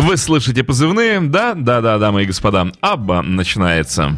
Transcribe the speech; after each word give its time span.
Вы 0.00 0.16
слышите 0.16 0.64
позывные? 0.64 1.20
Да, 1.20 1.52
да, 1.54 1.82
да, 1.82 1.98
дамы 1.98 2.22
и 2.22 2.26
господа. 2.26 2.72
Абба 2.80 3.20
начинается. 3.20 4.16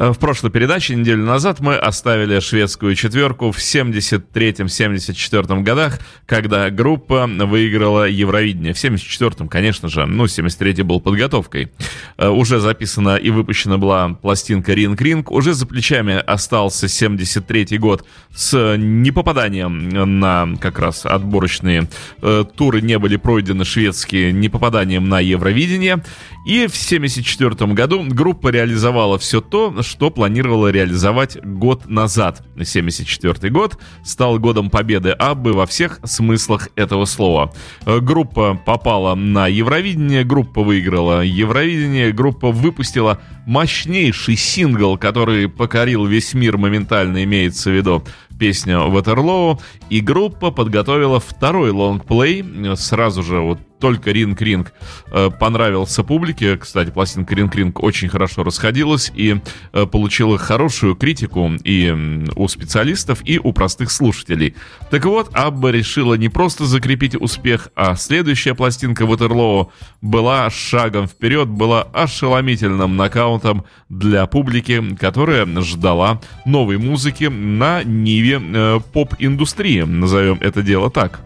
В 0.00 0.14
прошлой 0.14 0.50
передаче, 0.50 0.94
неделю 0.94 1.26
назад, 1.26 1.60
мы 1.60 1.76
оставили 1.76 2.40
шведскую 2.40 2.94
четверку 2.94 3.52
в 3.52 3.58
73-74 3.58 5.62
годах, 5.62 5.98
когда 6.24 6.70
группа 6.70 7.26
выиграла 7.26 8.08
Евровидение. 8.08 8.72
В 8.72 8.82
74-м, 8.82 9.48
конечно 9.48 9.90
же, 9.90 10.06
ну, 10.06 10.24
73-й 10.24 10.84
был 10.84 11.02
подготовкой. 11.02 11.70
Э, 12.16 12.28
уже 12.28 12.60
записана 12.60 13.16
и 13.16 13.28
выпущена 13.28 13.76
была 13.76 14.08
пластинка 14.08 14.72
«Ринг 14.72 15.02
Ринг». 15.02 15.30
Уже 15.30 15.52
за 15.52 15.66
плечами 15.66 16.14
остался 16.14 16.86
73-й 16.86 17.76
год 17.76 18.06
с 18.34 18.76
непопаданием 18.78 19.90
на 20.18 20.48
как 20.62 20.78
раз 20.78 21.04
отборочные 21.04 21.90
э, 22.22 22.46
туры 22.56 22.80
не 22.80 22.98
были 22.98 23.16
пройдены 23.16 23.66
шведские 23.66 24.32
непопаданием 24.32 25.10
на 25.10 25.20
Евровидение. 25.20 26.02
И 26.46 26.66
в 26.68 26.72
1974 26.72 27.70
году 27.74 28.02
группа 28.08 28.48
реализовала 28.48 29.18
все 29.18 29.42
то, 29.42 29.74
что 29.90 30.10
планировала 30.10 30.68
реализовать 30.68 31.44
год 31.44 31.88
назад. 31.88 32.42
1974 32.52 33.52
год 33.52 33.76
стал 34.04 34.38
годом 34.38 34.70
победы 34.70 35.10
Аббы 35.10 35.52
во 35.52 35.66
всех 35.66 35.98
смыслах 36.04 36.68
этого 36.76 37.04
слова. 37.06 37.52
Э, 37.86 37.98
группа 37.98 38.54
попала 38.64 39.16
на 39.16 39.48
Евровидение, 39.48 40.22
группа 40.22 40.62
выиграла 40.62 41.22
Евровидение, 41.22 42.12
группа 42.12 42.52
выпустила 42.52 43.20
мощнейший 43.46 44.36
сингл, 44.36 44.96
который 44.96 45.48
покорил 45.48 46.06
весь 46.06 46.34
мир 46.34 46.56
моментально, 46.56 47.24
имеется 47.24 47.70
в 47.70 47.74
виду 47.74 48.04
песня 48.38 48.78
Ватерлоу, 48.78 49.60
и 49.90 50.00
группа 50.00 50.52
подготовила 50.52 51.18
второй 51.18 51.70
лонгплей, 51.72 52.44
сразу 52.76 53.22
же 53.22 53.40
вот 53.40 53.58
только 53.80 54.12
Ринг 54.12 54.40
Ринг 54.40 54.72
э, 55.10 55.30
понравился 55.38 56.04
публике. 56.04 56.56
Кстати, 56.56 56.90
пластинка 56.90 57.34
Ринг 57.34 57.54
Ринг 57.54 57.82
очень 57.82 58.08
хорошо 58.08 58.44
расходилась 58.44 59.10
и 59.14 59.40
э, 59.72 59.86
получила 59.86 60.38
хорошую 60.38 60.94
критику 60.94 61.50
и 61.64 62.24
у 62.36 62.48
специалистов, 62.48 63.20
и 63.24 63.38
у 63.38 63.52
простых 63.52 63.90
слушателей. 63.90 64.54
Так 64.90 65.04
вот, 65.04 65.30
Абба 65.32 65.70
решила 65.70 66.14
не 66.14 66.28
просто 66.28 66.66
закрепить 66.66 67.14
успех, 67.14 67.68
а 67.74 67.96
следующая 67.96 68.54
пластинка 68.54 69.06
Ватерлоу 69.06 69.72
была 70.00 70.50
шагом 70.50 71.06
вперед, 71.06 71.48
была 71.48 71.82
ошеломительным 71.82 72.96
нокаутом 72.96 73.64
для 73.88 74.26
публики, 74.26 74.96
которая 74.96 75.46
ждала 75.62 76.20
новой 76.44 76.78
музыки 76.78 77.24
на 77.24 77.82
ниве 77.82 78.40
э, 78.42 78.80
поп-индустрии, 78.92 79.82
назовем 79.82 80.38
это 80.40 80.62
дело 80.62 80.90
так. 80.90 81.20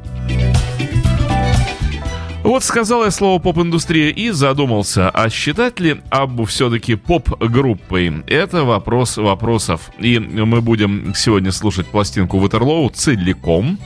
Вот 2.44 2.62
сказал 2.62 3.04
я 3.06 3.10
слово 3.10 3.38
поп-индустрия 3.40 4.10
и 4.10 4.28
задумался, 4.28 5.08
а 5.08 5.30
считать 5.30 5.80
ли 5.80 6.02
Аббу 6.10 6.44
все-таки 6.44 6.94
поп-группой? 6.94 8.22
Это 8.26 8.64
вопрос 8.64 9.16
вопросов. 9.16 9.90
И 9.98 10.18
мы 10.18 10.60
будем 10.60 11.14
сегодня 11.16 11.52
слушать 11.52 11.86
пластинку 11.86 12.38
Ватерлоу 12.38 12.90
целиком. 12.90 13.78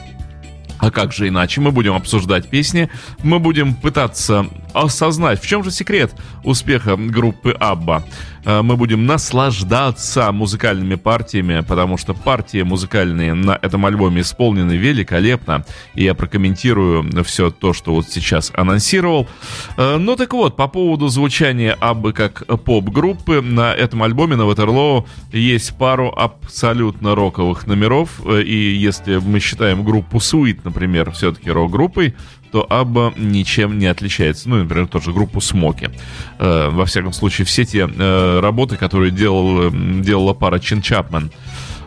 А 0.79 0.91
как 0.91 1.13
же 1.13 1.29
иначе? 1.29 1.61
Мы 1.61 1.71
будем 1.71 1.95
обсуждать 1.95 2.51
песни, 2.51 2.91
мы 3.23 3.39
будем 3.39 3.75
пытаться 3.75 4.47
осознать, 4.75 5.41
в 5.41 5.47
чем 5.47 5.63
же 5.63 5.71
секрет 5.71 6.13
успеха 6.43 6.97
группы 6.97 7.53
Абба. 7.53 8.05
Э, 8.49 8.63
мы 8.63 8.77
будем 8.77 9.05
наслаждаться 9.05 10.33
музыкальными 10.33 10.95
партиями, 10.95 11.61
потому 11.61 11.99
что 11.99 12.15
партии 12.15 12.63
музыкальные 12.63 13.35
на 13.35 13.59
этом 13.61 13.85
альбоме 13.85 14.23
исполнены 14.23 14.73
великолепно. 14.73 15.67
И 15.95 16.05
я 16.05 16.15
прокомментирую 16.15 17.05
все 17.25 17.51
то, 17.51 17.75
что 17.75 17.93
вот 17.93 18.09
сейчас 18.09 18.51
анонсировал. 18.55 19.29
Э, 19.77 19.99
ну 19.99 20.17
так 20.17 20.33
вот, 20.33 20.57
по 20.57 20.67
поводу 20.67 21.09
звучания 21.09 21.77
Аббы 21.79 22.15
как 22.15 22.47
поп-группы, 22.65 23.43
на 23.43 23.75
этом 23.75 24.03
альбоме, 24.03 24.37
на 24.37 24.47
Ватерлоу, 24.47 25.07
есть 25.31 25.77
пару 25.77 26.09
абсолютно 26.17 27.15
роковых 27.15 27.67
номеров. 27.67 28.21
Э, 28.25 28.41
и 28.41 28.75
если 28.75 29.19
мы 29.19 29.41
считаем 29.41 29.85
группу 29.85 30.17
Sweet, 30.17 30.61
например, 30.65 31.11
все-таки 31.11 31.51
рок-группой, 31.51 32.15
то 32.51 32.67
Абба 32.69 33.13
ничем 33.17 33.79
не 33.79 33.87
отличается. 33.87 34.49
Ну, 34.49 34.57
например, 34.57 34.87
тоже 34.87 35.13
группу 35.13 35.41
Смоки. 35.41 35.91
Э, 36.39 36.69
во 36.71 36.85
всяком 36.87 37.13
случае, 37.13 37.45
все 37.45 37.65
те 37.65 37.89
э, 37.89 38.41
работы, 38.41 38.77
которые 38.77 39.11
делал, 39.11 39.71
делала 39.71 40.35
пара 40.35 40.59
Чин 40.59 40.83
Чапмен. 40.83 41.31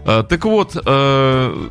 Э, 0.06 0.24
так 0.28 0.46
вот, 0.46 0.78
э, 0.84 1.70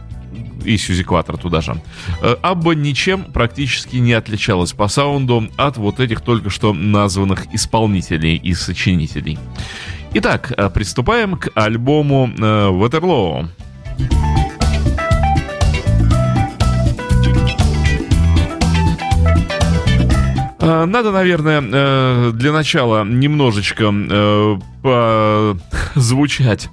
и 0.65 0.77
Сьюзи 0.77 1.05
Кватер 1.05 1.37
туда 1.37 1.61
же. 1.61 1.81
Э, 2.23 2.37
Абба 2.43 2.75
ничем 2.75 3.25
практически 3.25 3.97
не 3.97 4.13
отличалась 4.13 4.73
по 4.73 4.89
саунду 4.89 5.49
от 5.57 5.77
вот 5.77 6.01
этих 6.01 6.21
только 6.21 6.51
что 6.51 6.73
названных 6.73 7.53
исполнителей 7.55 8.37
и 8.37 8.55
сочинителей. 8.55 9.39
Итак, 10.15 10.53
э, 10.57 10.71
приступаем 10.71 11.37
к 11.37 11.51
альбому 11.55 12.31
э, 12.37 12.69
Ватерлоу. 12.71 13.49
Э, 13.99 14.40
надо, 20.61 21.11
наверное, 21.11 21.63
э, 21.63 22.31
для 22.35 22.53
начала 22.53 23.05
немножечко 23.05 23.93
э, 23.93 24.57
звучать 25.95 26.71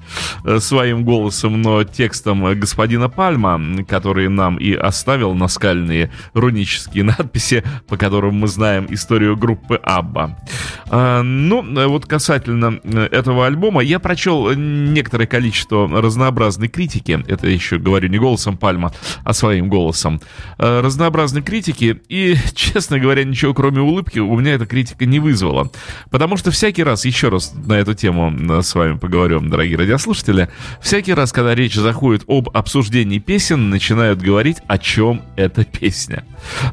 своим 0.59 1.03
голосом, 1.03 1.61
но 1.61 1.83
текстом 1.83 2.57
господина 2.57 3.09
Пальма, 3.09 3.83
который 3.85 4.29
нам 4.29 4.55
и 4.55 4.73
оставил 4.73 5.33
наскальные 5.33 6.09
рунические 6.33 7.03
надписи, 7.03 7.65
по 7.87 7.97
которым 7.97 8.35
мы 8.35 8.47
знаем 8.47 8.87
историю 8.89 9.35
группы 9.35 9.75
Абба. 9.83 10.37
Ну, 10.89 11.89
вот 11.89 12.05
касательно 12.05 12.79
этого 13.11 13.45
альбома, 13.45 13.81
я 13.81 13.99
прочел 13.99 14.53
некоторое 14.53 15.27
количество 15.27 15.89
разнообразной 15.89 16.69
критики, 16.69 17.21
это 17.27 17.47
еще 17.47 17.77
говорю 17.77 18.07
не 18.07 18.19
голосом 18.19 18.55
Пальма, 18.55 18.93
а 19.25 19.33
своим 19.33 19.67
голосом, 19.67 20.21
разнообразной 20.57 21.41
критики, 21.41 22.01
и, 22.07 22.37
честно 22.55 22.99
говоря, 22.99 23.25
ничего 23.25 23.53
кроме 23.53 23.76
улыбки 23.81 24.19
у 24.19 24.37
меня 24.37 24.53
эта 24.53 24.65
критика 24.65 25.05
не 25.05 25.19
вызвала. 25.19 25.71
Потому 26.09 26.37
что 26.37 26.51
всякий 26.51 26.83
раз, 26.83 27.05
еще 27.05 27.29
раз 27.29 27.53
на 27.53 27.73
эту 27.73 27.93
тему 27.93 28.33
э, 28.33 28.61
с 28.61 28.73
вами 28.75 28.97
поговорю, 28.97 29.39
дорогие 29.39 29.77
радиослушатели, 29.77 30.49
всякий 30.81 31.13
раз, 31.13 31.31
когда 31.31 31.55
речь 31.55 31.75
заходит 31.75 32.23
об 32.27 32.49
обсуждении 32.55 33.19
песен, 33.19 33.69
начинают 33.69 34.21
говорить, 34.21 34.57
о 34.67 34.77
чем 34.77 35.21
эта 35.35 35.63
песня. 35.63 36.23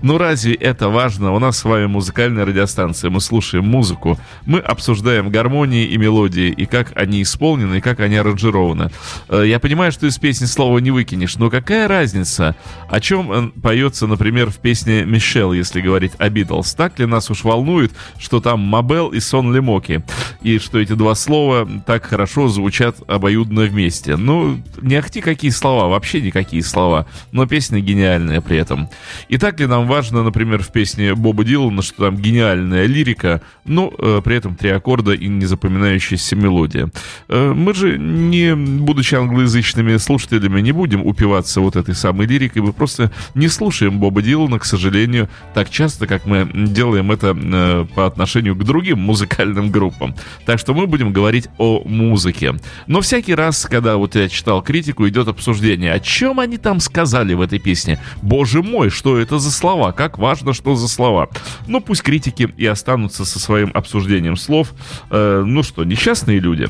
Ну 0.02 0.18
разве 0.18 0.54
это 0.54 0.88
важно? 0.88 1.32
У 1.32 1.38
нас 1.38 1.58
с 1.58 1.64
вами 1.64 1.86
музыкальная 1.86 2.44
радиостанция, 2.44 3.10
мы 3.10 3.20
слушаем 3.20 3.64
музыку, 3.64 4.18
мы 4.46 4.58
обсуждаем 4.58 5.30
гармонии 5.30 5.86
и 5.86 5.96
мелодии, 5.96 6.48
и 6.48 6.66
как 6.66 6.92
они 6.96 7.22
исполнены, 7.22 7.78
и 7.78 7.80
как 7.80 8.00
они 8.00 8.16
аранжированы. 8.16 8.90
Э, 9.28 9.44
я 9.46 9.58
понимаю, 9.58 9.92
что 9.92 10.06
из 10.06 10.18
песни 10.18 10.46
слова 10.46 10.78
не 10.78 10.90
выкинешь, 10.90 11.36
но 11.36 11.50
какая 11.50 11.88
разница, 11.88 12.56
о 12.88 13.00
чем 13.00 13.32
э, 13.32 13.50
поется, 13.60 14.06
например, 14.06 14.50
в 14.50 14.56
песне 14.56 15.04
«Мишел», 15.04 15.52
если 15.52 15.80
говорить 15.80 16.12
о 16.18 16.28
Битлз? 16.28 16.74
Так 16.74 16.93
ли 16.98 17.06
нас 17.06 17.30
уж 17.30 17.44
волнует, 17.44 17.92
что 18.18 18.40
там 18.40 18.60
Мабел 18.60 19.08
и 19.08 19.20
Сон 19.20 19.54
Лемоки, 19.54 20.04
и 20.42 20.58
что 20.58 20.78
эти 20.78 20.92
два 20.92 21.14
слова 21.14 21.66
так 21.86 22.04
хорошо 22.04 22.48
звучат 22.48 22.96
обоюдно 23.06 23.62
вместе? 23.62 24.16
Ну, 24.16 24.60
не 24.82 24.96
ахти 24.96 25.20
какие 25.22 25.50
слова, 25.50 25.88
вообще 25.88 26.20
никакие 26.20 26.62
слова, 26.62 27.06
но 27.32 27.46
песня 27.46 27.80
гениальная 27.80 28.40
при 28.40 28.58
этом. 28.58 28.88
Итак, 29.28 29.54
так 29.54 29.60
ли 29.60 29.66
нам 29.68 29.86
важно, 29.86 30.24
например, 30.24 30.64
в 30.64 30.72
песне 30.72 31.14
Боба 31.14 31.44
Дилана, 31.44 31.80
что 31.80 32.06
там 32.06 32.16
гениальная 32.16 32.86
лирика, 32.86 33.40
но 33.64 33.92
э, 33.96 34.20
при 34.24 34.34
этом 34.34 34.56
три 34.56 34.70
аккорда 34.70 35.12
и 35.12 35.28
незапоминающаяся 35.28 36.34
мелодия. 36.34 36.90
Э, 37.28 37.52
мы 37.54 37.72
же, 37.72 37.96
не 37.96 38.56
будучи 38.56 39.14
англоязычными 39.14 39.96
слушателями, 39.98 40.60
не 40.60 40.72
будем 40.72 41.06
упиваться 41.06 41.60
вот 41.60 41.76
этой 41.76 41.94
самой 41.94 42.26
лирикой, 42.26 42.62
мы 42.62 42.72
просто 42.72 43.12
не 43.36 43.46
слушаем 43.46 44.00
Боба 44.00 44.22
Дилана, 44.22 44.58
к 44.58 44.64
сожалению, 44.64 45.28
так 45.54 45.70
часто, 45.70 46.08
как 46.08 46.26
мы 46.26 46.50
делаем 46.52 46.83
это 46.92 47.36
э, 47.36 47.86
по 47.94 48.06
отношению 48.06 48.54
к 48.56 48.64
другим 48.64 48.98
музыкальным 48.98 49.70
группам. 49.70 50.14
Так 50.44 50.58
что 50.58 50.74
мы 50.74 50.86
будем 50.86 51.12
говорить 51.12 51.48
о 51.58 51.82
музыке. 51.84 52.54
Но 52.86 53.00
всякий 53.00 53.34
раз, 53.34 53.66
когда 53.66 53.96
вот 53.96 54.14
я 54.14 54.28
читал 54.28 54.62
критику, 54.62 55.08
идет 55.08 55.28
обсуждение, 55.28 55.92
о 55.92 56.00
чем 56.00 56.40
они 56.40 56.58
там 56.58 56.80
сказали 56.80 57.34
в 57.34 57.40
этой 57.40 57.58
песне. 57.58 57.98
Боже 58.22 58.62
мой, 58.62 58.90
что 58.90 59.18
это 59.18 59.38
за 59.38 59.50
слова, 59.50 59.92
как 59.92 60.18
важно, 60.18 60.52
что 60.52 60.74
за 60.74 60.88
слова. 60.88 61.28
Ну, 61.66 61.80
пусть 61.80 62.02
критики 62.02 62.52
и 62.56 62.66
останутся 62.66 63.24
со 63.24 63.38
своим 63.38 63.70
обсуждением 63.74 64.36
слов. 64.36 64.74
Э, 65.10 65.42
ну 65.46 65.62
что, 65.62 65.84
несчастные 65.84 66.40
люди. 66.40 66.68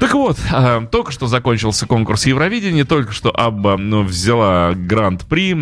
Так 0.00 0.14
вот, 0.14 0.38
э, 0.50 0.86
только 0.90 1.12
что 1.12 1.26
закончился 1.26 1.86
конкурс 1.86 2.24
Евровидения, 2.24 2.86
только 2.86 3.12
что 3.12 3.30
Абба 3.30 3.76
ну, 3.76 4.02
взяла 4.02 4.72
Гранд-при, 4.74 5.52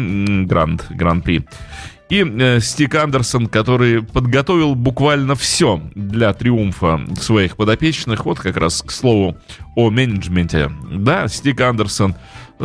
Гранд, 0.45 0.87
Гран-при, 0.91 1.45
и 2.11 2.25
э, 2.25 2.61
Стик 2.61 2.95
Андерсон, 2.95 3.47
который 3.47 4.03
подготовил 4.03 4.75
буквально 4.75 5.35
все 5.35 5.81
для 5.95 6.33
триумфа 6.33 7.01
своих 7.21 7.57
подопечных. 7.57 8.25
Вот 8.25 8.39
как 8.39 8.57
раз 8.57 8.83
к 8.83 8.91
слову 8.91 9.37
о 9.77 9.91
менеджменте. 9.91 10.71
Да, 10.91 11.29
Стик 11.29 11.61
Андерсон 11.61 12.15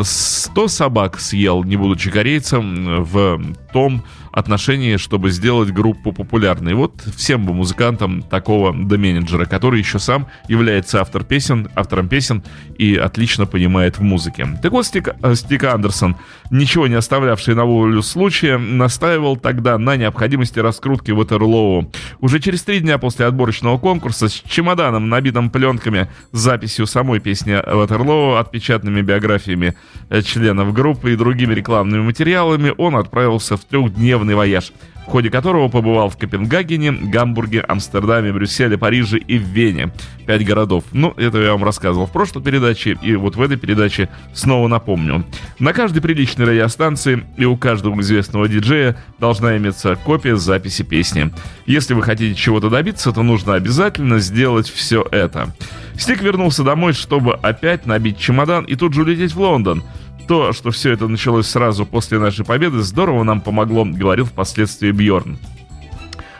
100 0.02 0.68
собак 0.70 1.20
съел, 1.20 1.64
не 1.64 1.76
будучи 1.76 2.10
корейцем, 2.10 3.04
в 3.04 3.40
том 3.72 4.04
отношении, 4.34 4.98
чтобы 4.98 5.30
сделать 5.30 5.72
группу 5.72 6.12
популярной. 6.12 6.74
Вот 6.74 7.04
всем 7.16 7.46
бы 7.46 7.54
музыкантам 7.54 8.24
такого 8.24 8.74
до 8.74 8.98
менеджера, 8.98 9.46
который 9.46 9.80
еще 9.80 10.00
сам 10.00 10.28
является 10.48 11.00
автор 11.00 11.24
песен, 11.24 11.70
автором 11.76 12.10
песен 12.10 12.44
и 12.78 12.96
отлично 12.96 13.46
понимает 13.46 14.00
в 14.00 14.02
музыке. 14.02 14.48
Так 14.62 14.72
вот, 14.72 14.88
Стик, 14.88 15.10
э, 15.22 15.36
Стик 15.36 15.64
Андерсон, 15.66 16.16
ничего 16.54 16.88
не 16.88 16.96
оставлявший 16.96 17.56
на 17.56 17.66
волю 17.66 18.02
случая, 18.04 18.58
настаивал 18.58 19.38
тогда 19.38 19.78
на 19.78 19.98
необходимости 19.98 20.60
раскрутки 20.60 21.12
Ватерлоу. 21.12 21.92
Уже 22.20 22.40
через 22.40 22.62
три 22.64 22.80
дня 22.80 22.98
после 22.98 23.26
отборочного 23.26 23.78
конкурса 23.78 24.30
с 24.30 24.32
чемоданом, 24.48 25.10
набитым 25.10 25.50
пленками 25.50 26.10
с 26.32 26.40
записью 26.40 26.86
самой 26.86 27.20
песни 27.20 27.54
Ватерлоу, 27.54 28.36
отпечатанными 28.36 29.02
биографиями 29.02 29.76
э, 30.10 30.22
членов 30.22 30.74
группы 30.74 31.14
и 31.14 31.16
другими 31.16 31.54
рекламными 31.54 32.04
материалами, 32.04 32.74
он 32.78 32.96
отправился 32.96 33.58
в 33.58 33.66
трехдневный 33.66 34.36
вояж– 34.36 34.72
в 35.06 35.12
ходе 35.12 35.30
которого 35.30 35.68
побывал 35.68 36.10
в 36.10 36.18
Копенгагене, 36.18 36.92
Гамбурге, 36.92 37.62
Амстердаме, 37.62 38.32
Брюсселе, 38.32 38.78
Париже 38.78 39.18
и 39.18 39.38
в 39.38 39.44
Вене. 39.44 39.92
Пять 40.26 40.46
городов. 40.46 40.86
Ну, 40.92 41.14
это 41.18 41.40
я 41.40 41.52
вам 41.52 41.64
рассказывал 41.64 42.06
в 42.06 42.12
прошлой 42.12 42.42
передаче, 42.42 42.98
и 43.02 43.16
вот 43.16 43.36
в 43.36 43.42
этой 43.42 43.58
передаче 43.58 44.10
снова 44.34 44.68
напомню. 44.68 45.26
На 45.60 45.74
каждой 45.74 46.02
приличной 46.02 46.46
радиостанции 46.46 47.24
и 47.38 47.46
у 47.46 47.58
каждого 47.58 48.00
известного 48.02 48.48
диджея 48.48 48.96
должна 49.20 49.58
иметься 49.58 49.96
копия 49.96 50.38
записи 50.38 50.84
песни. 50.84 51.32
Если 51.66 51.94
вы 51.94 52.04
хотите 52.04 52.36
чего-то 52.36 52.70
добиться, 52.70 53.12
то 53.12 53.24
нужно 53.24 53.56
обязательно 53.56 54.20
сделать 54.20 54.70
все 54.70 55.06
это. 55.12 55.54
Стик 55.98 56.22
вернулся 56.22 56.64
домой, 56.64 56.94
чтобы 56.94 57.36
опять 57.36 57.86
набить 57.86 58.18
чемодан 58.18 58.64
и 58.64 58.76
тут 58.76 58.94
же 58.94 59.02
улететь 59.02 59.34
в 59.34 59.42
Лондон– 59.42 59.84
то, 60.28 60.54
что 60.54 60.72
все 60.72 60.92
это 60.92 61.08
началось 61.08 61.48
сразу 61.48 61.86
после 61.86 62.20
нашей 62.20 62.46
победы, 62.46 62.82
здорово 62.82 63.24
нам 63.24 63.42
помогло, 63.42 63.86
говорил 63.86 64.26
впоследствии 64.26 64.92
Бьорн. 64.92 65.38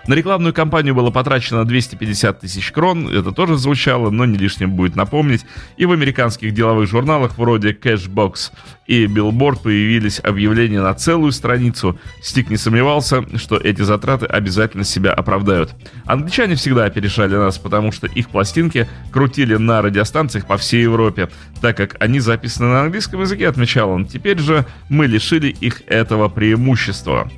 На 0.06 0.16
рекламную 0.16 0.54
кампанию 0.54 0.94
было 0.94 1.12
потрачено 1.12 1.64
250 1.64 2.42
тысяч 2.42 2.72
крон, 2.74 3.08
это 3.08 3.32
тоже 3.32 3.56
звучало, 3.56 4.10
но 4.10 4.26
не 4.26 4.38
лишним 4.38 4.72
будет 4.72 4.98
напомнить. 4.98 5.46
И 5.78 5.86
в 5.86 5.94
американских 5.94 6.54
деловых 6.54 6.90
журналах 6.90 7.38
вроде 7.38 7.72
Cashbox 7.72 8.52
и 8.86 9.06
Billboard 9.06 9.64
появились 9.64 10.20
объявления 10.22 10.82
на 10.82 10.94
целую 10.94 11.32
страницу. 11.32 11.98
Стик 12.22 12.50
не 12.50 12.58
сомневался, 12.58 13.24
что 13.38 13.56
эти 13.56 13.82
затраты 13.82 14.26
обязательно 14.26 14.84
себя 14.84 15.14
оправдают. 15.14 15.74
Англичане 16.06 16.56
всегда 16.56 16.84
опережали 16.84 17.36
нас, 17.36 17.58
потому 17.58 17.94
что 17.94 18.08
их 18.08 18.28
пластинки 18.28 18.90
крутили 19.10 19.56
на 19.56 19.82
радиостанциях 19.82 20.46
по 20.46 20.58
всей 20.58 20.82
Европе, 20.82 21.30
так 21.62 21.78
как 21.78 21.96
они 22.02 22.20
записаны 22.20 22.68
на 22.68 22.82
английском 22.82 23.22
языке, 23.22 23.48
отмечал 23.48 23.90
он. 23.90 24.06
Теперь 24.06 24.40
же 24.40 24.66
мы 24.90 25.08
лишили 25.08 25.48
их 25.48 25.84
этого 25.88 26.28
преимущества. 26.28 27.32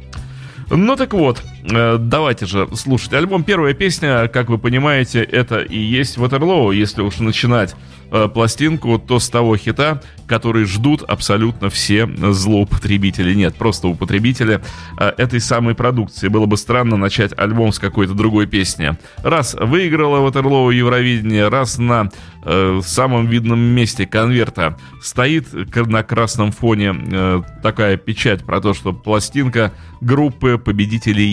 Ну 0.71 0.95
так 0.95 1.13
вот, 1.13 1.43
давайте 1.67 2.45
же 2.45 2.67
слушать 2.75 3.13
альбом. 3.13 3.43
Первая 3.43 3.73
песня, 3.73 4.27
как 4.27 4.49
вы 4.49 4.57
понимаете, 4.57 5.23
это 5.23 5.59
и 5.59 5.77
есть 5.77 6.17
Ватерлоу, 6.17 6.71
если 6.71 7.01
уж 7.01 7.19
начинать 7.19 7.75
э, 8.11 8.27
пластинку, 8.27 8.99
то 8.99 9.19
с 9.19 9.29
того 9.29 9.57
хита, 9.57 10.01
который 10.27 10.65
ждут 10.65 11.03
абсолютно 11.03 11.69
все 11.69 12.07
злоупотребители. 12.07 13.33
Нет, 13.33 13.55
просто 13.55 13.87
употребители 13.87 14.61
э, 14.99 15.13
этой 15.17 15.39
самой 15.39 15.75
продукции. 15.75 16.27
Было 16.27 16.45
бы 16.45 16.57
странно 16.57 16.97
начать 16.97 17.37
альбом 17.37 17.71
с 17.71 17.79
какой-то 17.79 18.13
другой 18.13 18.47
песни. 18.47 18.97
Раз 19.17 19.55
выиграла 19.59 20.19
Ватерлоу 20.19 20.69
Евровидение, 20.69 21.47
раз 21.47 21.77
на 21.77 22.09
э, 22.43 22.79
самом 22.83 23.27
видном 23.27 23.59
месте 23.59 24.05
конверта 24.05 24.77
стоит 25.01 25.47
на 25.75 26.03
красном 26.03 26.51
фоне 26.51 26.95
э, 26.95 27.41
такая 27.61 27.97
печать 27.97 28.43
про 28.43 28.61
то, 28.61 28.73
что 28.73 28.93
пластинка 28.93 29.71
группы 30.01 30.57
победителей 30.57 31.27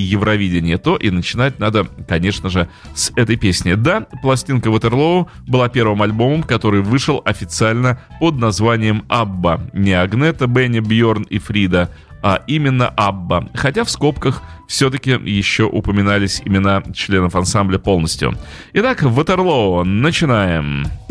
то 0.79 0.97
и 0.97 1.11
начинать 1.11 1.59
надо, 1.59 1.87
конечно 2.09 2.49
же, 2.49 2.69
с 2.95 3.13
этой 3.17 3.37
песни. 3.37 3.75
Да, 3.75 4.07
пластинка 4.23 4.71
Ватерлоу 4.71 5.29
была 5.47 5.69
первым 5.69 6.03
альбомом, 6.03 6.43
который 6.43 6.81
вышел 6.81 7.23
официально 7.25 8.01
под 8.21 8.37
названием 8.37 9.05
«Абба». 9.09 9.61
Не 9.73 9.93
Агнета, 9.93 10.47
Бенни, 10.47 10.81
Бьорн 10.81 11.23
и 11.23 11.39
Фрида, 11.39 11.91
а 12.23 12.41
именно 12.47 12.89
Абба. 12.89 13.49
Хотя 13.55 13.85
в 13.85 13.91
скобках 13.91 14.43
все-таки 14.69 15.11
еще 15.11 15.65
упоминались 15.65 16.41
имена 16.45 16.83
членов 16.95 17.35
ансамбля 17.35 17.79
полностью. 17.79 18.35
Итак, 18.73 19.03
Ватерлоу, 19.03 19.85
начинаем. 19.85 20.83
Начинаем. 20.83 21.02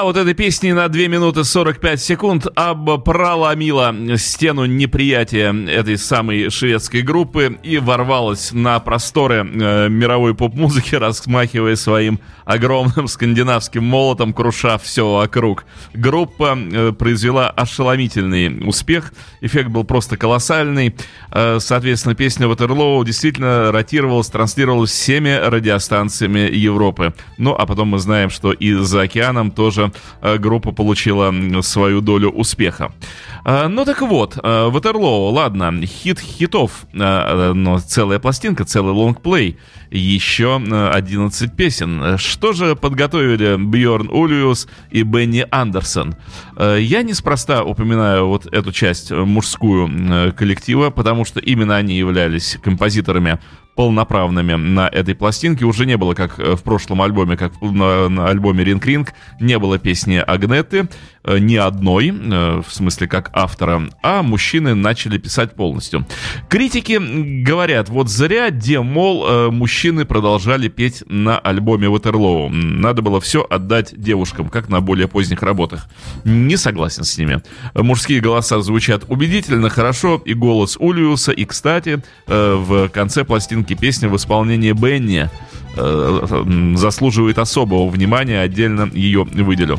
Да, 0.00 0.04
вот 0.04 0.16
этой 0.16 0.32
песни 0.32 0.72
на 0.72 0.88
2 0.88 1.08
минуты 1.08 1.44
45 1.44 2.00
секунд 2.00 2.46
Абба 2.54 2.96
проломила 2.96 3.94
стену 4.16 4.64
неприятия 4.64 5.52
этой 5.68 5.98
самой 5.98 6.48
шведской 6.48 7.02
группы 7.02 7.58
и 7.62 7.76
ворвалась 7.76 8.52
на 8.52 8.80
просторы 8.80 9.46
э, 9.46 9.90
мировой 9.90 10.34
поп-музыки, 10.34 10.94
размахивая 10.94 11.76
своим 11.76 12.18
огромным 12.46 13.08
скандинавским 13.08 13.84
молотом, 13.84 14.32
круша 14.32 14.78
все 14.78 15.16
вокруг. 15.16 15.66
Группа 15.92 16.56
э, 16.58 16.92
произвела 16.92 17.50
ошеломительный 17.50 18.66
успех, 18.66 19.12
эффект 19.42 19.68
был 19.68 19.84
просто 19.84 20.16
колоссальный. 20.16 20.96
Э, 21.30 21.58
соответственно, 21.60 22.14
песня 22.14 22.48
Ватерлоу 22.48 23.04
действительно 23.04 23.70
ротировалась, 23.70 24.28
транслировалась 24.28 24.92
всеми 24.92 25.28
радиостанциями 25.28 26.50
Европы. 26.50 27.12
Ну, 27.36 27.54
а 27.54 27.66
потом 27.66 27.88
мы 27.88 27.98
знаем, 27.98 28.30
что 28.30 28.52
и 28.52 28.72
за 28.72 29.02
океаном 29.02 29.50
тоже 29.50 29.89
э, 30.20 30.38
группа 30.38 30.72
получила 30.72 31.32
свою 31.62 32.00
долю 32.00 32.30
успеха. 32.30 32.92
Э, 33.44 33.68
ну 33.68 33.84
так 33.84 34.02
вот, 34.02 34.38
э, 34.42 34.68
Waterloo, 34.68 35.32
ладно, 35.32 35.72
хит 35.86 36.20
хитов, 36.20 36.86
но 36.92 37.78
целая 37.80 38.18
пластинка, 38.18 38.64
целый 38.64 38.92
лонгплей, 38.92 39.58
еще 39.90 40.56
11 40.56 41.56
песен. 41.56 42.18
Что 42.18 42.52
же 42.52 42.76
подготовили 42.76 43.56
Бьорн 43.56 44.08
Ульвеус 44.10 44.68
и 44.90 45.02
Бенни 45.02 45.46
Андерсон? 45.50 46.14
Я 46.56 47.02
неспроста 47.02 47.64
упоминаю 47.64 48.28
вот 48.28 48.46
эту 48.46 48.72
часть 48.72 49.10
мужскую 49.10 50.32
коллектива, 50.34 50.90
потому 50.90 51.24
что 51.24 51.40
именно 51.40 51.76
они 51.76 51.96
являлись 51.96 52.56
композиторами 52.62 53.40
полноправными 53.80 54.52
на 54.52 54.88
этой 54.88 55.14
пластинке. 55.14 55.64
Уже 55.64 55.86
не 55.86 55.96
было, 55.96 56.12
как 56.12 56.36
в 56.36 56.62
прошлом 56.62 57.00
альбоме, 57.00 57.38
как 57.38 57.58
на, 57.62 58.10
на 58.10 58.28
альбоме 58.28 58.62
Ring 58.62 58.84
Ring, 58.84 59.14
не 59.40 59.58
было 59.58 59.78
песни 59.78 60.16
Агнеты, 60.16 60.86
э, 61.24 61.38
ни 61.38 61.56
одной, 61.56 62.08
э, 62.08 62.62
в 62.66 62.72
смысле 62.72 63.08
как 63.08 63.30
автора, 63.32 63.88
а 64.02 64.22
мужчины 64.22 64.74
начали 64.74 65.18
писать 65.18 65.54
полностью. 65.54 66.06
Критики 66.48 66.98
говорят, 67.42 67.88
вот 67.88 68.08
зря, 68.08 68.50
где, 68.50 68.80
мол, 68.80 69.26
э, 69.26 69.50
мужчины 69.50 70.04
продолжали 70.04 70.68
петь 70.68 71.02
на 71.06 71.38
альбоме 71.38 71.88
Ватерлоу. 71.88 72.48
Надо 72.48 73.02
было 73.02 73.20
все 73.20 73.46
отдать 73.48 73.92
девушкам, 73.96 74.48
как 74.48 74.68
на 74.68 74.80
более 74.80 75.08
поздних 75.08 75.42
работах. 75.42 75.88
Не 76.24 76.56
согласен 76.56 77.04
с 77.04 77.18
ними. 77.18 77.42
Мужские 77.74 78.20
голоса 78.20 78.60
звучат 78.60 79.04
убедительно, 79.08 79.70
хорошо, 79.70 80.20
и 80.24 80.34
голос 80.34 80.76
Ульюса, 80.78 81.32
и, 81.32 81.44
кстати, 81.44 82.02
в 82.26 82.88
конце 82.88 83.24
пластинки 83.24 83.74
песня 83.74 84.08
в 84.08 84.16
исполнении 84.16 84.72
Бенни 84.72 85.28
заслуживает 86.76 87.38
особого 87.38 87.88
внимания, 87.88 88.40
отдельно 88.40 88.90
ее 88.92 89.22
выделю. 89.22 89.78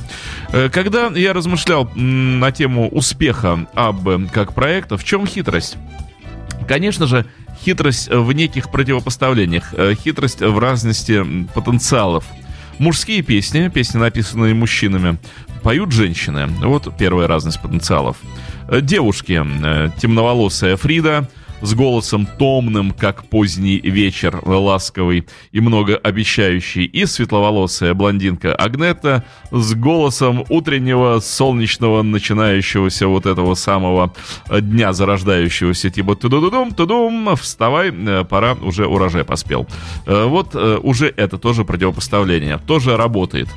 Когда 0.71 1.07
я 1.07 1.30
размышлял 1.33 1.89
на 1.95 2.51
тему 2.51 2.89
успеха 2.89 3.67
Аббы 3.73 4.29
как 4.31 4.53
проекта, 4.53 4.97
в 4.97 5.03
чем 5.03 5.25
хитрость? 5.25 5.77
Конечно 6.67 7.07
же, 7.07 7.25
хитрость 7.63 8.09
в 8.09 8.31
неких 8.31 8.71
противопоставлениях, 8.71 9.73
э, 9.73 9.95
хитрость 9.95 10.41
в 10.41 10.57
разности 10.59 11.25
потенциалов. 11.53 12.25
Мужские 12.77 13.21
песни, 13.21 13.67
песни, 13.67 13.97
написанные 13.97 14.53
мужчинами, 14.53 15.17
поют 15.63 15.91
женщины. 15.91 16.47
Вот 16.47 16.95
первая 16.97 17.27
разность 17.27 17.61
потенциалов. 17.61 18.17
Э, 18.67 18.81
девушки, 18.81 19.33
темноволосая 19.99 20.77
Фрида– 20.77 21.29
с 21.61 21.73
голосом 21.73 22.27
томным, 22.37 22.91
как 22.91 23.25
поздний 23.25 23.79
вечер, 23.79 24.41
ласковый 24.43 25.25
и 25.51 25.59
многообещающий, 25.59 26.85
и 26.85 27.05
светловолосая 27.05 27.93
блондинка 27.93 28.55
Агнета 28.55 29.23
с 29.51 29.73
голосом 29.73 30.45
утреннего 30.49 31.19
солнечного 31.19 32.01
начинающегося 32.01 33.07
вот 33.07 33.25
этого 33.25 33.55
самого 33.55 34.13
дня 34.49 34.93
зарождающегося, 34.93 35.89
типа 35.89 36.15
тудудудум, 36.15 36.71
тудум, 36.71 37.35
вставай, 37.35 37.91
э, 37.91 38.23
пора, 38.23 38.53
уже 38.53 38.87
урожай 38.87 39.23
поспел. 39.23 39.67
Э, 40.05 40.25
вот 40.25 40.55
э, 40.55 40.79
уже 40.81 41.13
это 41.15 41.37
тоже 41.37 41.65
противопоставление, 41.65 42.57
тоже 42.57 42.97
работает. 42.97 43.47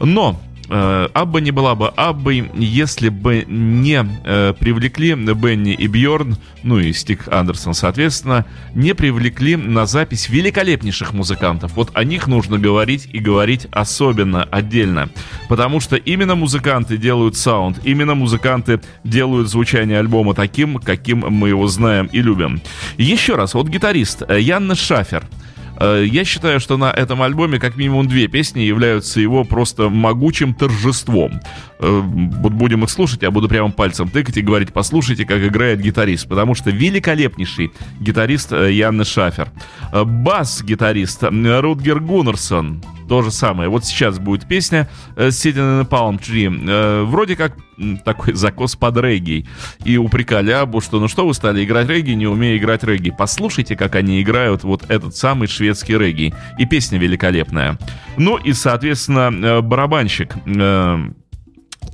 Но 0.00 0.40
Абба 0.68 1.40
не 1.40 1.50
была 1.50 1.74
бы 1.74 1.88
Аббой, 1.88 2.50
если 2.54 3.08
бы 3.08 3.44
не 3.46 4.06
э, 4.24 4.54
привлекли 4.58 5.14
Бенни 5.14 5.72
и 5.72 5.86
Бьорн, 5.86 6.36
ну 6.62 6.78
и 6.78 6.92
Стик 6.92 7.28
Андерсон, 7.28 7.74
соответственно, 7.74 8.44
не 8.74 8.94
привлекли 8.94 9.56
на 9.56 9.86
запись 9.86 10.28
великолепнейших 10.28 11.12
музыкантов. 11.12 11.72
Вот 11.74 11.90
о 11.94 12.04
них 12.04 12.26
нужно 12.26 12.58
говорить 12.58 13.08
и 13.12 13.18
говорить 13.18 13.66
особенно 13.70 14.44
отдельно. 14.44 15.08
Потому 15.48 15.80
что 15.80 15.96
именно 15.96 16.34
музыканты 16.34 16.96
делают 16.98 17.36
саунд, 17.36 17.80
именно 17.84 18.14
музыканты 18.14 18.80
делают 19.04 19.48
звучание 19.48 19.98
альбома 19.98 20.34
таким, 20.34 20.78
каким 20.78 21.20
мы 21.20 21.48
его 21.48 21.66
знаем 21.68 22.06
и 22.12 22.20
любим. 22.20 22.60
Еще 22.98 23.36
раз, 23.36 23.54
вот 23.54 23.68
гитарист 23.68 24.22
э, 24.28 24.40
Янна 24.40 24.74
Шафер– 24.74 25.24
Э, 25.57 25.57
я 25.80 26.24
считаю, 26.24 26.60
что 26.60 26.76
на 26.76 26.90
этом 26.90 27.22
альбоме 27.22 27.58
как 27.58 27.76
минимум 27.76 28.08
две 28.08 28.26
песни 28.26 28.60
являются 28.60 29.20
его 29.20 29.44
просто 29.44 29.88
могучим 29.88 30.54
торжеством. 30.54 31.40
Э, 31.78 32.00
будем 32.00 32.84
их 32.84 32.90
слушать, 32.90 33.22
я 33.22 33.30
буду 33.30 33.48
прямо 33.48 33.70
пальцем 33.70 34.08
тыкать 34.08 34.36
и 34.36 34.42
говорить, 34.42 34.72
послушайте, 34.72 35.24
как 35.24 35.42
играет 35.42 35.80
гитарист, 35.80 36.28
потому 36.28 36.54
что 36.54 36.70
великолепнейший 36.70 37.72
гитарист 38.00 38.52
э, 38.52 38.72
Янны 38.72 39.04
Шафер. 39.04 39.50
Бас-гитарист 39.92 41.22
Рутгер 41.22 42.00
Гуннерсон, 42.00 42.82
то 43.08 43.22
же 43.22 43.30
самое. 43.30 43.68
Вот 43.68 43.84
сейчас 43.84 44.18
будет 44.18 44.46
песня 44.46 44.88
Sitting 45.16 45.56
in 45.56 45.80
a 45.80 45.84
Palm 45.84 46.20
Tree. 46.20 47.04
Вроде 47.04 47.36
как 47.36 47.56
такой 48.04 48.34
закос 48.34 48.76
под 48.76 48.96
регги. 48.98 49.46
И 49.84 49.96
упрекали 49.96 50.50
Абу, 50.50 50.80
что 50.80 51.00
ну 51.00 51.08
что 51.08 51.26
вы 51.26 51.34
стали 51.34 51.64
играть 51.64 51.88
регги, 51.88 52.12
не 52.12 52.26
умея 52.26 52.56
играть 52.56 52.84
регги. 52.84 53.12
Послушайте, 53.16 53.76
как 53.76 53.94
они 53.94 54.22
играют 54.22 54.64
вот 54.64 54.84
этот 54.88 55.16
самый 55.16 55.48
шведский 55.48 55.96
регги. 55.96 56.34
И 56.58 56.66
песня 56.66 56.98
великолепная. 56.98 57.78
Ну 58.16 58.36
и, 58.36 58.52
соответственно, 58.52 59.30
э, 59.32 59.60
барабанщик 59.60 60.34
э, 60.46 60.98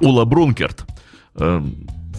Ула 0.01 0.25
Брункерт. 0.25 0.87
Э, 1.37 1.63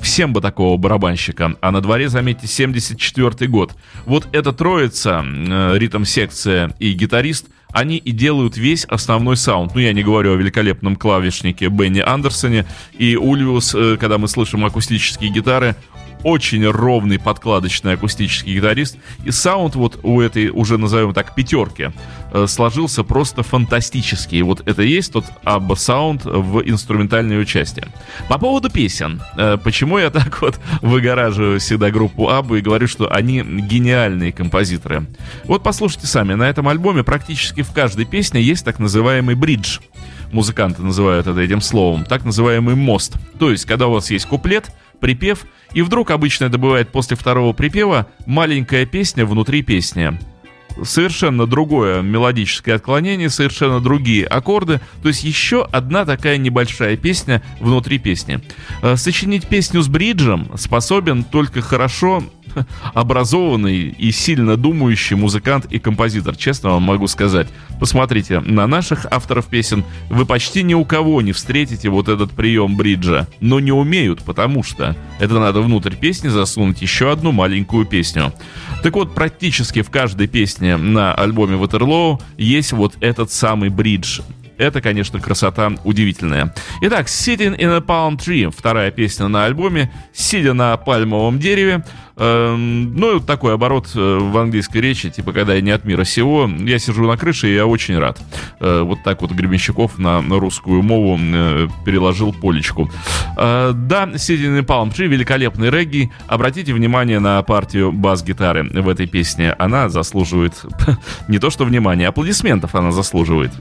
всем 0.01 0.33
бы 0.33 0.41
такого 0.41 0.77
барабанщика. 0.77 1.55
А 1.61 1.71
на 1.71 1.81
дворе, 1.81 2.09
заметьте, 2.09 2.47
74 2.47 3.49
год. 3.49 3.75
Вот 4.05 4.27
эта 4.31 4.53
троица, 4.53 5.23
ритм-секция 5.23 6.75
и 6.79 6.93
гитарист, 6.93 7.47
они 7.75 7.97
и 7.97 8.11
делают 8.11 8.55
весь 8.55 8.85
основной 8.85 9.35
саунд. 9.35 9.75
Ну, 9.75 9.81
я 9.81 9.91
не 9.91 10.01
говорю 10.01 10.33
о 10.33 10.37
великолепном 10.37 10.95
клавишнике 10.95 11.67
Бенни 11.67 11.99
Андерсоне 11.99 12.65
и 12.97 13.17
Ульвиус, 13.17 13.75
э, 13.75 13.97
когда 13.99 14.17
мы 14.17 14.29
слышим 14.29 14.63
акустические 14.63 15.29
гитары, 15.29 15.75
очень 16.25 16.67
ровный 16.67 17.19
подкладочный 17.19 17.93
акустический 17.93 18.55
гитарист. 18.55 18.97
И 19.23 19.29
саунд 19.29 19.75
вот 19.75 19.99
у 20.01 20.19
этой, 20.19 20.49
уже 20.49 20.79
назовем 20.79 21.13
так, 21.13 21.35
пятерки 21.35 21.91
э, 22.33 22.47
сложился 22.47 23.03
просто 23.03 23.43
фантастический. 23.43 24.41
Вот 24.41 24.67
это 24.67 24.81
и 24.81 24.89
есть 24.89 25.13
тот 25.13 25.25
абба 25.43 25.75
саунд 25.75 26.25
в 26.25 26.61
инструментальной 26.67 27.45
части. 27.45 27.85
По 28.27 28.39
поводу 28.39 28.71
песен. 28.71 29.21
Э, 29.37 29.57
почему 29.63 29.99
я 29.99 30.09
так 30.09 30.41
вот 30.41 30.59
выгораживаю 30.81 31.59
всегда 31.59 31.91
группу 31.91 32.27
Абба 32.27 32.57
и 32.57 32.61
говорю, 32.61 32.87
что 32.87 33.07
они 33.11 33.43
гениальные 33.43 34.31
композиторы? 34.31 35.05
Вот 35.43 35.61
послушайте 35.61 36.07
сами, 36.07 36.33
на 36.33 36.49
этом 36.49 36.67
альбоме 36.67 37.03
практически 37.03 37.61
в 37.61 37.71
каждой 37.71 38.05
песне 38.05 38.41
есть 38.41 38.65
так 38.65 38.79
называемый 38.79 39.35
бридж 39.35 39.77
музыканты 40.31 40.81
называют 40.81 41.27
это 41.27 41.39
этим 41.39 41.61
словом, 41.61 42.03
так 42.03 42.25
называемый 42.25 42.75
мост. 42.75 43.13
То 43.39 43.51
есть, 43.51 43.65
когда 43.65 43.87
у 43.87 43.93
вас 43.93 44.09
есть 44.11 44.25
куплет, 44.25 44.71
припев, 44.99 45.45
и 45.75 45.81
вдруг 45.81 46.09
обычно 46.09 46.45
это 46.45 46.57
бывает 46.57 46.89
после 46.89 47.17
второго 47.17 47.51
припева 47.53 48.07
маленькая 48.25 48.85
песня 48.85 49.25
внутри 49.25 49.61
песни. 49.61 50.17
Совершенно 50.83 51.45
другое 51.45 52.01
мелодическое 52.01 52.75
отклонение, 52.75 53.29
совершенно 53.29 53.79
другие 53.79 54.25
аккорды, 54.25 54.81
то 55.01 55.07
есть 55.07 55.23
еще 55.23 55.65
одна 55.71 56.05
такая 56.05 56.37
небольшая 56.37 56.97
песня 56.97 57.41
внутри 57.59 57.97
песни. 57.97 58.41
Э, 58.81 58.95
сочинить 58.97 59.47
песню 59.47 59.81
с 59.81 59.87
бриджем 59.87 60.49
способен 60.57 61.23
только 61.23 61.61
хорошо 61.61 62.23
образованный 62.93 63.89
и 63.89 64.11
сильно 64.11 64.57
думающий 64.57 65.15
музыкант 65.15 65.65
и 65.69 65.79
композитор, 65.79 66.35
честно 66.35 66.71
вам 66.71 66.83
могу 66.83 67.07
сказать. 67.07 67.47
Посмотрите, 67.79 68.39
на 68.39 68.67
наших 68.67 69.05
авторов 69.09 69.47
песен 69.47 69.83
вы 70.09 70.25
почти 70.25 70.63
ни 70.63 70.73
у 70.73 70.85
кого 70.85 71.21
не 71.21 71.33
встретите 71.33 71.89
вот 71.89 72.07
этот 72.07 72.31
прием 72.31 72.75
бриджа, 72.75 73.27
но 73.41 73.59
не 73.59 73.71
умеют, 73.71 74.23
потому 74.23 74.63
что 74.63 74.95
это 75.19 75.39
надо 75.39 75.61
внутрь 75.61 75.95
песни 75.95 76.29
засунуть 76.29 76.81
еще 76.81 77.11
одну 77.11 77.31
маленькую 77.31 77.85
песню. 77.85 78.33
Так 78.85 78.93
вот, 78.93 79.15
практически 79.15 79.81
в 79.81 79.89
каждой 79.89 80.27
песне 80.27 80.77
на 80.77 81.11
альбоме 81.15 81.57
Waterloo 81.57 82.21
есть 82.37 82.71
вот 82.71 82.93
этот 82.99 83.31
самый 83.31 83.69
бридж. 83.69 84.21
Это, 84.57 84.81
конечно, 84.81 85.19
красота 85.19 85.73
удивительная. 85.83 86.53
Итак, 86.81 87.07
Sitting 87.07 87.57
in 87.57 87.75
a 87.75 87.79
Palm 87.79 88.17
Tree, 88.17 88.53
вторая 88.55 88.91
песня 88.91 89.27
на 89.27 89.45
альбоме, 89.45 89.91
сидя 90.13 90.53
на 90.53 90.77
пальмовом 90.77 91.39
дереве. 91.39 91.83
Эм, 92.17 92.95
ну, 92.95 93.19
такой 93.19 93.53
оборот 93.55 93.89
э, 93.93 93.99
в 93.99 94.37
английской 94.37 94.77
речи, 94.77 95.09
типа, 95.09 95.33
когда 95.33 95.53
я 95.53 95.61
не 95.61 95.71
от 95.71 95.83
мира 95.83 96.05
сего, 96.05 96.49
я 96.59 96.79
сижу 96.79 97.05
на 97.05 97.17
крыше, 97.17 97.49
и 97.49 97.55
я 97.55 97.65
очень 97.65 97.97
рад. 97.99 98.21
Э, 98.61 98.81
вот 98.83 99.03
так 99.03 99.21
вот 99.21 99.31
Гребенщиков 99.31 99.97
на, 99.97 100.21
на 100.21 100.39
русскую 100.39 100.81
мову 100.81 101.19
э, 101.19 101.67
переложил 101.85 102.31
полечку. 102.33 102.89
Да, 103.35 103.73
Sitting 104.13 104.59
in 104.59 104.65
Palm 104.65 104.93
Tree, 104.93 105.07
великолепный 105.07 105.69
регги. 105.69 106.09
Обратите 106.27 106.73
внимание 106.73 107.19
на 107.19 107.41
партию 107.43 107.91
бас-гитары 107.91 108.63
в 108.63 108.87
этой 108.87 109.07
песне. 109.07 109.51
Она 109.59 109.89
заслуживает 109.89 110.53
не 111.27 111.39
то 111.39 111.49
что 111.49 111.65
внимания, 111.65 112.07
аплодисментов 112.07 112.75
она 112.75 112.91
заслуживает. 112.91 113.51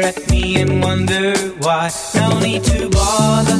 stare 0.00 0.08
at 0.08 0.30
me 0.30 0.60
and 0.60 0.82
wonder 0.82 1.34
why. 1.60 1.90
No 2.14 2.38
need 2.40 2.64
to 2.64 2.88
bother, 2.88 3.58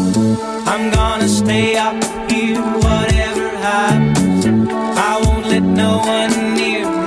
I'm 0.67 0.91
gonna 0.91 1.29
stay 1.29 1.77
up 1.77 2.03
here, 2.31 2.61
whatever 2.61 3.49
happens. 3.59 4.47
I 4.47 5.21
won't 5.25 5.47
let 5.47 5.63
no 5.63 5.99
one 5.99 6.55
near 6.55 6.89
me. 6.89 7.00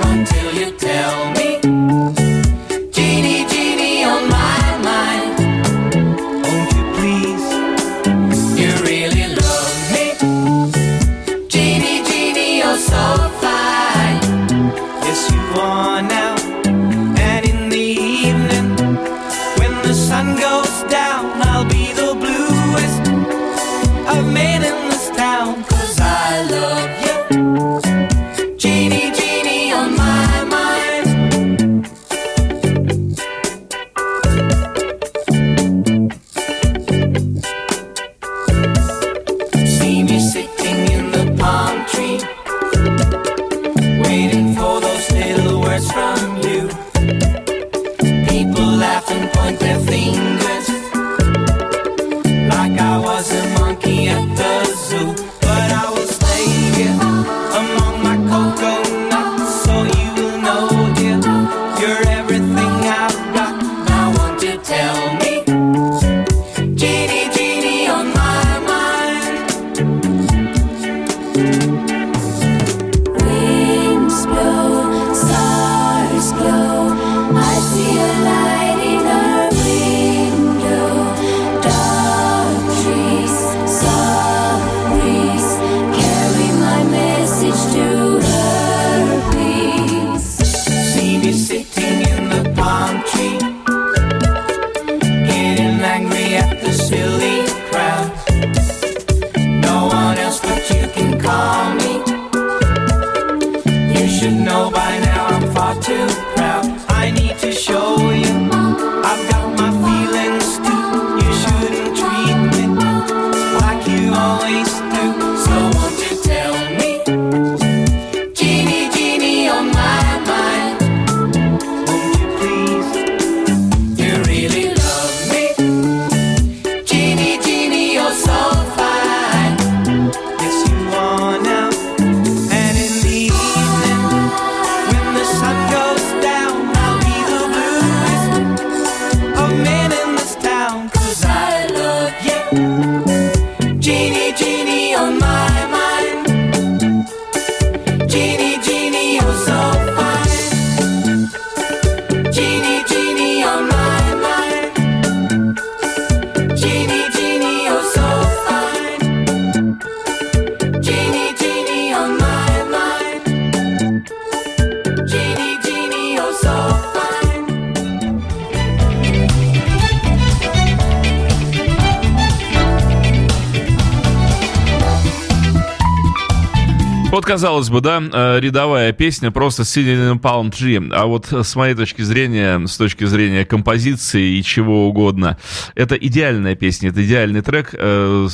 Казалось 177.34 177.68
бы, 177.68 177.80
да, 177.80 178.00
э, 178.00 178.38
рядовая 178.38 178.92
песня, 178.92 179.32
просто 179.32 179.64
Sitting 179.64 180.12
in 180.12 180.20
Palm 180.20 180.52
Tree. 180.52 180.92
А 180.94 181.06
вот 181.06 181.32
с 181.32 181.56
моей 181.56 181.74
точки 181.74 182.02
зрения, 182.02 182.64
с 182.64 182.76
точки 182.76 183.02
зрения 183.06 183.44
композиции 183.44 184.38
и 184.38 184.42
чего 184.44 184.86
угодно, 184.86 185.36
это 185.74 185.96
идеальная 185.96 186.54
песня, 186.54 186.90
это 186.90 187.04
идеальный 187.04 187.40
трек. 187.40 187.70
Э, 187.72 188.28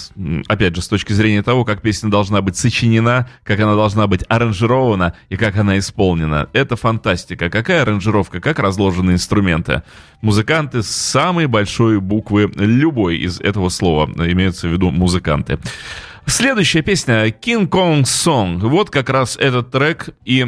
опять 0.48 0.76
же, 0.76 0.82
с 0.82 0.88
точки 0.88 1.14
зрения 1.14 1.42
того, 1.42 1.64
как 1.64 1.80
песня 1.80 2.10
должна 2.10 2.42
быть 2.42 2.58
сочинена, 2.58 3.26
как 3.42 3.58
она 3.60 3.74
должна 3.74 4.06
быть 4.06 4.22
аранжирована 4.28 5.14
и 5.30 5.36
как 5.38 5.56
она 5.56 5.78
исполнена. 5.78 6.50
Это 6.52 6.76
фантастика. 6.76 7.48
Какая 7.48 7.80
аранжировка, 7.80 8.38
как 8.42 8.58
разложены 8.58 9.12
инструменты. 9.12 9.82
Музыканты 10.20 10.82
с 10.82 10.90
самой 10.90 11.46
большой 11.46 12.00
буквы 12.00 12.52
любой 12.54 13.16
из 13.16 13.40
этого 13.40 13.70
слова, 13.70 14.10
имеются 14.30 14.68
в 14.68 14.72
виду 14.72 14.90
музыканты. 14.90 15.58
Следующая 16.26 16.83
песня 16.83 17.26
King 17.28 17.68
Kong 17.68 18.02
Song. 18.02 18.59
Вот 18.59 18.90
как 18.90 19.09
раз 19.11 19.37
этот 19.37 19.70
трек 19.70 20.11
и 20.24 20.46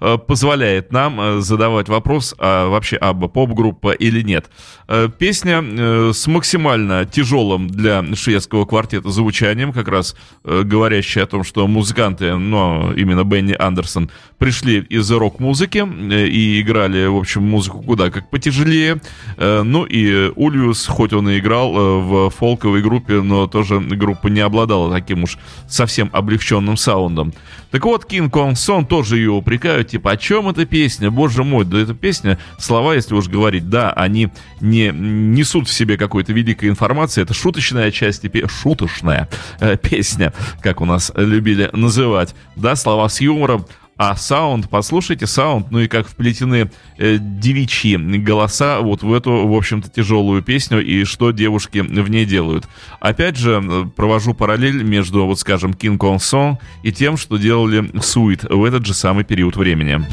э, 0.00 0.18
позволяет 0.18 0.92
нам 0.92 1.20
э, 1.20 1.40
задавать 1.40 1.88
вопрос, 1.88 2.34
а 2.38 2.68
вообще 2.68 2.96
Абба 2.96 3.28
поп-группа 3.28 3.92
или 3.92 4.22
нет. 4.22 4.50
Э, 4.88 5.08
песня 5.16 6.12
с 6.12 6.26
максимально 6.26 7.06
тяжелым 7.06 7.68
для 7.68 8.04
шведского 8.14 8.64
квартета 8.66 9.10
звучанием, 9.10 9.72
как 9.72 9.88
раз 9.88 10.16
говорящая 10.44 11.24
о 11.24 11.26
том, 11.26 11.44
что 11.44 11.66
музыканты, 11.66 12.36
но 12.36 12.92
именно 12.96 13.24
Бенни 13.24 13.54
Андерсон, 13.58 14.10
пришли 14.38 14.80
из 14.80 15.10
рок-музыки 15.10 15.86
и 16.26 16.60
играли, 16.60 17.06
в 17.06 17.16
общем, 17.16 17.42
музыку 17.44 17.80
куда 17.82 18.10
как 18.10 18.28
потяжелее. 18.30 19.00
Ну 19.38 19.84
и 19.84 20.32
Ульюс, 20.34 20.86
хоть 20.86 21.12
он 21.12 21.28
и 21.28 21.38
играл 21.38 21.72
в 21.72 22.30
фолковой 22.30 22.82
группе, 22.82 23.20
но 23.22 23.46
тоже 23.46 23.80
группа 23.80 24.26
не 24.26 24.40
обладала 24.40 24.71
таким 24.90 25.24
уж 25.24 25.38
совсем 25.68 26.10
облегченным 26.12 26.76
саундом. 26.76 27.32
Так 27.70 27.84
вот, 27.84 28.04
King 28.04 28.30
Kong 28.30 28.52
Song 28.52 28.86
тоже 28.86 29.16
ее 29.16 29.30
упрекают, 29.30 29.88
типа, 29.88 30.12
о 30.12 30.16
чем 30.16 30.48
эта 30.48 30.66
песня? 30.66 31.10
Боже 31.10 31.42
мой, 31.42 31.64
да 31.64 31.78
эта 31.78 31.94
песня, 31.94 32.38
слова, 32.58 32.94
если 32.94 33.14
уж 33.14 33.28
говорить, 33.28 33.68
да, 33.70 33.90
они 33.92 34.28
не 34.60 34.90
несут 34.92 35.68
в 35.68 35.72
себе 35.72 35.96
какой-то 35.96 36.32
великой 36.32 36.68
информации, 36.68 37.22
это 37.22 37.32
шуточная 37.32 37.90
часть, 37.90 38.24
шуточная 38.48 39.28
э, 39.60 39.76
песня, 39.76 40.32
как 40.60 40.80
у 40.80 40.84
нас 40.84 41.12
любили 41.16 41.70
называть, 41.72 42.34
да, 42.56 42.76
слова 42.76 43.08
с 43.08 43.20
юмором, 43.20 43.66
а 44.04 44.16
саунд, 44.16 44.68
послушайте 44.68 45.28
саунд, 45.28 45.70
ну 45.70 45.78
и 45.78 45.86
как 45.86 46.08
вплетены 46.08 46.72
э, 46.98 47.18
девичьи 47.20 47.96
голоса 48.18 48.80
вот 48.80 49.04
в 49.04 49.12
эту, 49.12 49.46
в 49.46 49.54
общем-то, 49.54 49.90
тяжелую 49.90 50.42
песню 50.42 50.84
и 50.84 51.04
что 51.04 51.30
девушки 51.30 51.78
в 51.78 52.10
ней 52.10 52.24
делают. 52.24 52.66
Опять 52.98 53.36
же, 53.36 53.62
э, 53.64 53.84
провожу 53.94 54.34
параллель 54.34 54.82
между, 54.82 55.24
вот 55.24 55.38
скажем, 55.38 55.70
King 55.70 55.98
Kong 55.98 56.16
Song 56.16 56.56
и 56.82 56.90
тем, 56.90 57.16
что 57.16 57.36
делали 57.36 57.82
Sweet 57.92 58.52
в 58.52 58.64
этот 58.64 58.84
же 58.86 58.92
самый 58.92 59.22
период 59.22 59.54
времени. 59.54 60.04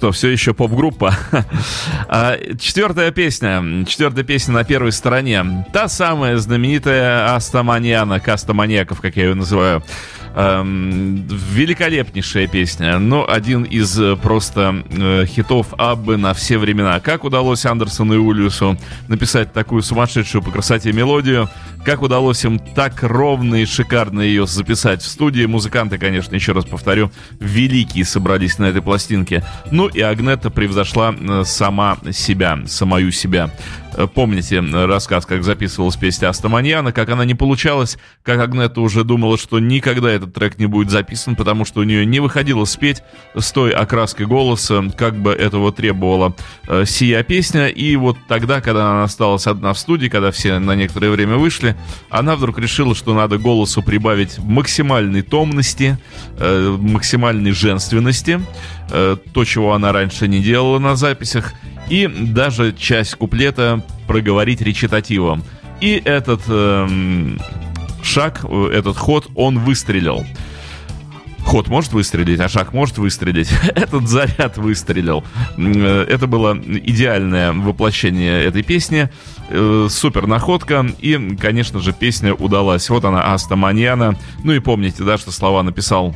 Что, 0.00 0.12
все 0.12 0.28
еще 0.28 0.54
поп-группа. 0.54 1.14
А, 2.12 2.36
четвертая 2.58 3.12
песня. 3.12 3.84
Четвертая 3.86 4.24
песня 4.24 4.54
на 4.54 4.64
первой 4.64 4.90
стороне. 4.90 5.64
Та 5.72 5.88
самая 5.88 6.38
знаменитая 6.38 7.36
Астаманьяна, 7.36 8.18
Кастаманьяков, 8.18 9.00
как 9.00 9.16
я 9.16 9.26
ее 9.26 9.34
называю. 9.34 9.84
Эм, 10.32 11.26
великолепнейшая 11.26 12.46
песня, 12.46 13.00
но 13.00 13.28
один 13.28 13.64
из 13.64 13.98
э, 13.98 14.14
просто 14.14 14.84
э, 14.88 15.24
хитов 15.26 15.74
Аббы 15.76 16.16
на 16.16 16.34
все 16.34 16.56
времена. 16.56 17.00
Как 17.00 17.24
удалось 17.24 17.66
Андерсону 17.66 18.14
и 18.14 18.16
Ульюсу 18.16 18.78
написать 19.08 19.52
такую 19.52 19.82
сумасшедшую 19.82 20.42
по 20.42 20.52
красоте 20.52 20.92
мелодию? 20.92 21.48
Как 21.84 22.02
удалось 22.02 22.44
им 22.44 22.60
так 22.60 23.02
ровно 23.02 23.56
и 23.56 23.64
шикарно 23.64 24.20
ее 24.20 24.46
записать 24.46 25.02
в 25.02 25.08
студии? 25.08 25.46
Музыканты, 25.46 25.98
конечно, 25.98 26.36
еще 26.36 26.52
раз 26.52 26.64
повторю, 26.64 27.10
великие 27.40 28.04
собрались 28.04 28.58
на 28.58 28.66
этой 28.66 28.82
пластинке. 28.82 29.44
Ну 29.72 29.88
и 29.88 30.00
Агнета 30.00 30.50
превзошла 30.50 31.12
э, 31.12 31.42
сама 31.44 31.98
себя, 32.12 32.60
самую 32.66 33.10
себя. 33.10 33.50
Э, 33.94 34.06
помните 34.12 34.60
рассказ, 34.60 35.26
как 35.26 35.44
записывалась 35.44 35.96
песня 35.96 36.28
Астаманьяна, 36.28 36.92
как 36.92 37.08
она 37.08 37.24
не 37.24 37.34
получалась, 37.34 37.98
как 38.22 38.40
Агнета 38.40 38.80
уже 38.80 39.04
думала, 39.04 39.38
что 39.38 39.58
никогда 39.58 40.10
этот 40.10 40.34
трек 40.34 40.58
не 40.58 40.66
будет 40.66 40.90
записан, 40.90 41.36
потому 41.36 41.64
что 41.64 41.80
у 41.80 41.84
нее 41.84 42.06
не 42.06 42.20
выходило 42.20 42.64
спеть 42.64 43.02
с 43.36 43.50
той 43.52 43.70
окраской 43.72 44.26
голоса, 44.26 44.84
как 44.96 45.16
бы 45.16 45.32
этого 45.32 45.72
требовала 45.72 46.34
э, 46.68 46.84
сия 46.86 47.22
песня. 47.22 47.68
И 47.68 47.96
вот 47.96 48.16
тогда, 48.28 48.60
когда 48.60 48.90
она 48.90 49.04
осталась 49.04 49.46
одна 49.46 49.72
в 49.72 49.78
студии, 49.78 50.08
когда 50.08 50.30
все 50.30 50.58
на 50.58 50.74
некоторое 50.74 51.10
время 51.10 51.36
вышли, 51.36 51.76
она 52.10 52.36
вдруг 52.36 52.58
решила, 52.58 52.94
что 52.94 53.14
надо 53.14 53.38
голосу 53.38 53.82
прибавить 53.82 54.38
максимальной 54.38 55.22
томности, 55.22 55.98
э, 56.38 56.76
максимальной 56.80 57.52
женственности, 57.52 58.40
э, 58.90 59.16
то, 59.32 59.44
чего 59.44 59.74
она 59.74 59.92
раньше 59.92 60.28
не 60.28 60.40
делала 60.40 60.78
на 60.78 60.96
записях, 60.96 61.54
и 61.90 62.06
даже 62.06 62.72
часть 62.72 63.16
куплета 63.16 63.84
проговорить 64.06 64.62
речитативом. 64.62 65.42
И 65.80 66.00
этот 66.04 66.40
э, 66.48 66.88
шаг, 68.02 68.44
этот 68.44 68.96
ход, 68.96 69.28
он 69.34 69.58
выстрелил. 69.58 70.24
Ход 71.44 71.68
может 71.68 71.92
выстрелить, 71.92 72.38
а 72.38 72.48
шаг 72.48 72.72
может 72.72 72.98
выстрелить. 72.98 73.50
Этот 73.74 74.06
заряд 74.08 74.56
выстрелил. 74.56 75.24
Э, 75.56 76.06
это 76.08 76.26
было 76.26 76.56
идеальное 76.56 77.52
воплощение 77.52 78.44
этой 78.44 78.62
песни. 78.62 79.10
Э, 79.48 79.88
супер 79.90 80.26
находка. 80.26 80.86
И, 81.00 81.36
конечно 81.40 81.80
же, 81.80 81.92
песня 81.92 82.34
удалась. 82.34 82.88
Вот 82.90 83.04
она, 83.04 83.32
Аста 83.32 83.56
Маньяна. 83.56 84.16
Ну 84.44 84.52
и 84.52 84.60
помните, 84.60 85.02
да, 85.02 85.18
что 85.18 85.32
слова 85.32 85.62
написал 85.62 86.14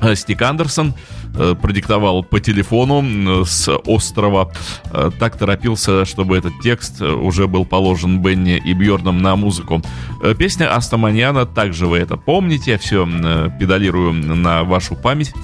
э, 0.00 0.14
Стик 0.14 0.42
Андерсон. 0.42 0.94
Э, 1.38 1.54
продиктовал 1.54 2.24
по 2.24 2.40
телефону 2.40 3.44
с 3.44 3.68
острова. 3.84 4.50
Э, 4.90 5.10
так 5.18 5.36
торопился, 5.36 6.06
чтобы 6.06 6.38
этот 6.38 6.52
текст 6.62 7.02
уже 7.02 7.46
был 7.46 7.66
положен 7.66 8.22
Бенни 8.22 8.56
и 8.56 8.72
Бьорном 8.72 9.20
на 9.20 9.36
музыку. 9.36 9.82
Э, 10.22 10.34
песня 10.34 10.74
Астаманьяна, 10.74 11.44
также 11.44 11.86
вы 11.86 11.98
это 11.98 12.16
помните, 12.16 12.72
я 12.72 12.78
все 12.78 13.06
педалирую 13.60 14.14
на 14.14 14.64
вашу 14.64 14.96
память. 14.96 15.34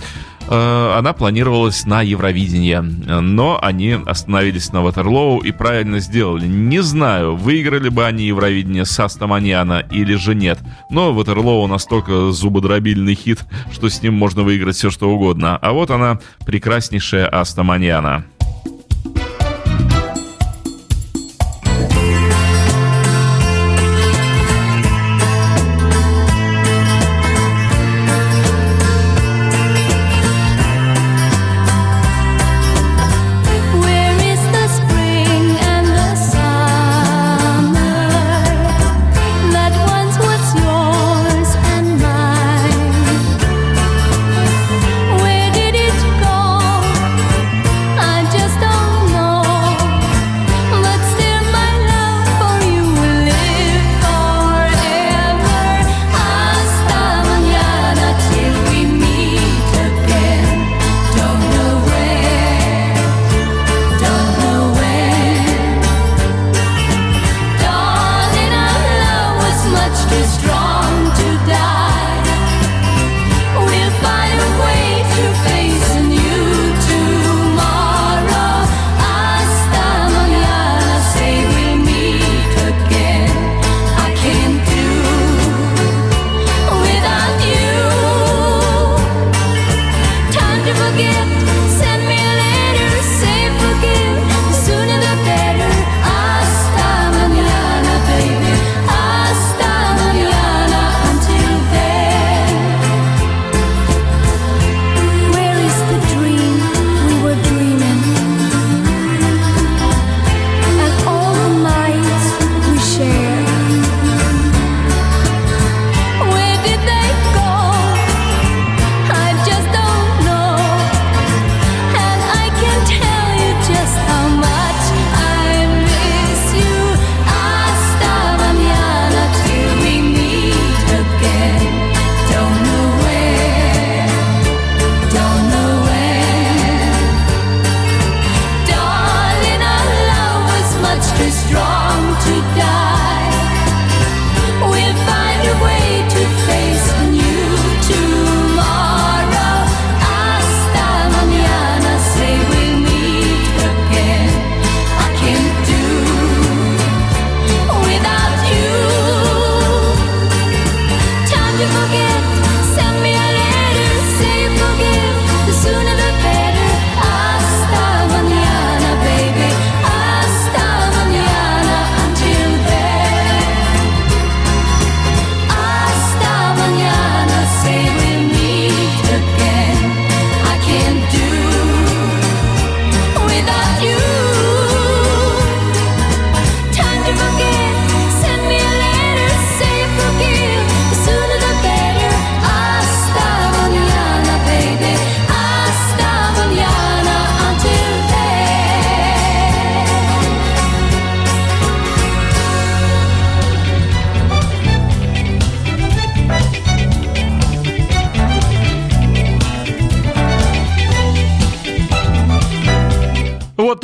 Э, 0.53 0.97
она 0.99 1.15
планировалась 1.15 1.87
на 1.87 2.03
Евровидение, 2.03 2.83
но 2.83 3.59
они 3.62 3.97
остановились 4.05 4.71
на 4.71 4.83
Ватерлоу 4.83 5.38
и 5.38 5.51
правильно 5.51 5.99
сделали. 5.99 6.47
Не 6.47 6.83
знаю, 6.83 7.37
выиграли 7.37 7.88
бы 7.88 8.05
они 8.05 8.25
Евровидение 8.25 8.85
с 8.85 9.01
Астаманьяна 9.01 9.83
или 9.91 10.15
же 10.15 10.35
нет, 10.35 10.59
но 10.91 11.15
Ватерлоу 11.15 11.67
настолько 11.69 12.33
зубодробильный 12.33 13.15
хит, 13.15 13.38
что 13.73 13.88
с 13.88 14.03
ним 14.03 14.12
можно 14.12 14.43
выиграть 14.43 14.77
все 14.77 14.91
что 14.91 15.09
угодно. 15.09 15.57
А 15.57 15.73
вот 15.73 15.91
она, 15.91 16.19
прекраснейшая 16.45 17.29
Астаманьяна. 17.29 18.27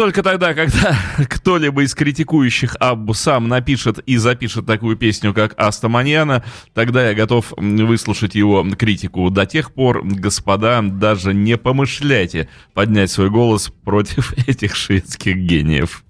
Только 0.08 0.22
тогда, 0.22 0.54
когда 0.54 0.98
кто-либо 1.28 1.82
из 1.82 1.94
критикующих 1.94 2.76
Аббу 2.80 3.12
сам 3.12 3.46
напишет 3.46 3.98
и 3.98 4.16
запишет 4.16 4.64
такую 4.64 4.96
песню, 4.96 5.34
как 5.34 5.52
Аста 5.58 5.90
Маньяна, 5.90 6.42
тогда 6.72 7.06
я 7.06 7.14
готов 7.14 7.52
выслушать 7.58 8.34
его 8.34 8.66
критику. 8.70 9.28
До 9.28 9.44
тех 9.44 9.70
пор, 9.70 10.02
господа, 10.02 10.80
даже 10.80 11.34
не 11.34 11.58
помышляйте 11.58 12.48
поднять 12.72 13.10
свой 13.10 13.28
голос 13.28 13.70
против 13.84 14.32
этих 14.48 14.76
шведских 14.76 15.36
гениев. 15.36 16.02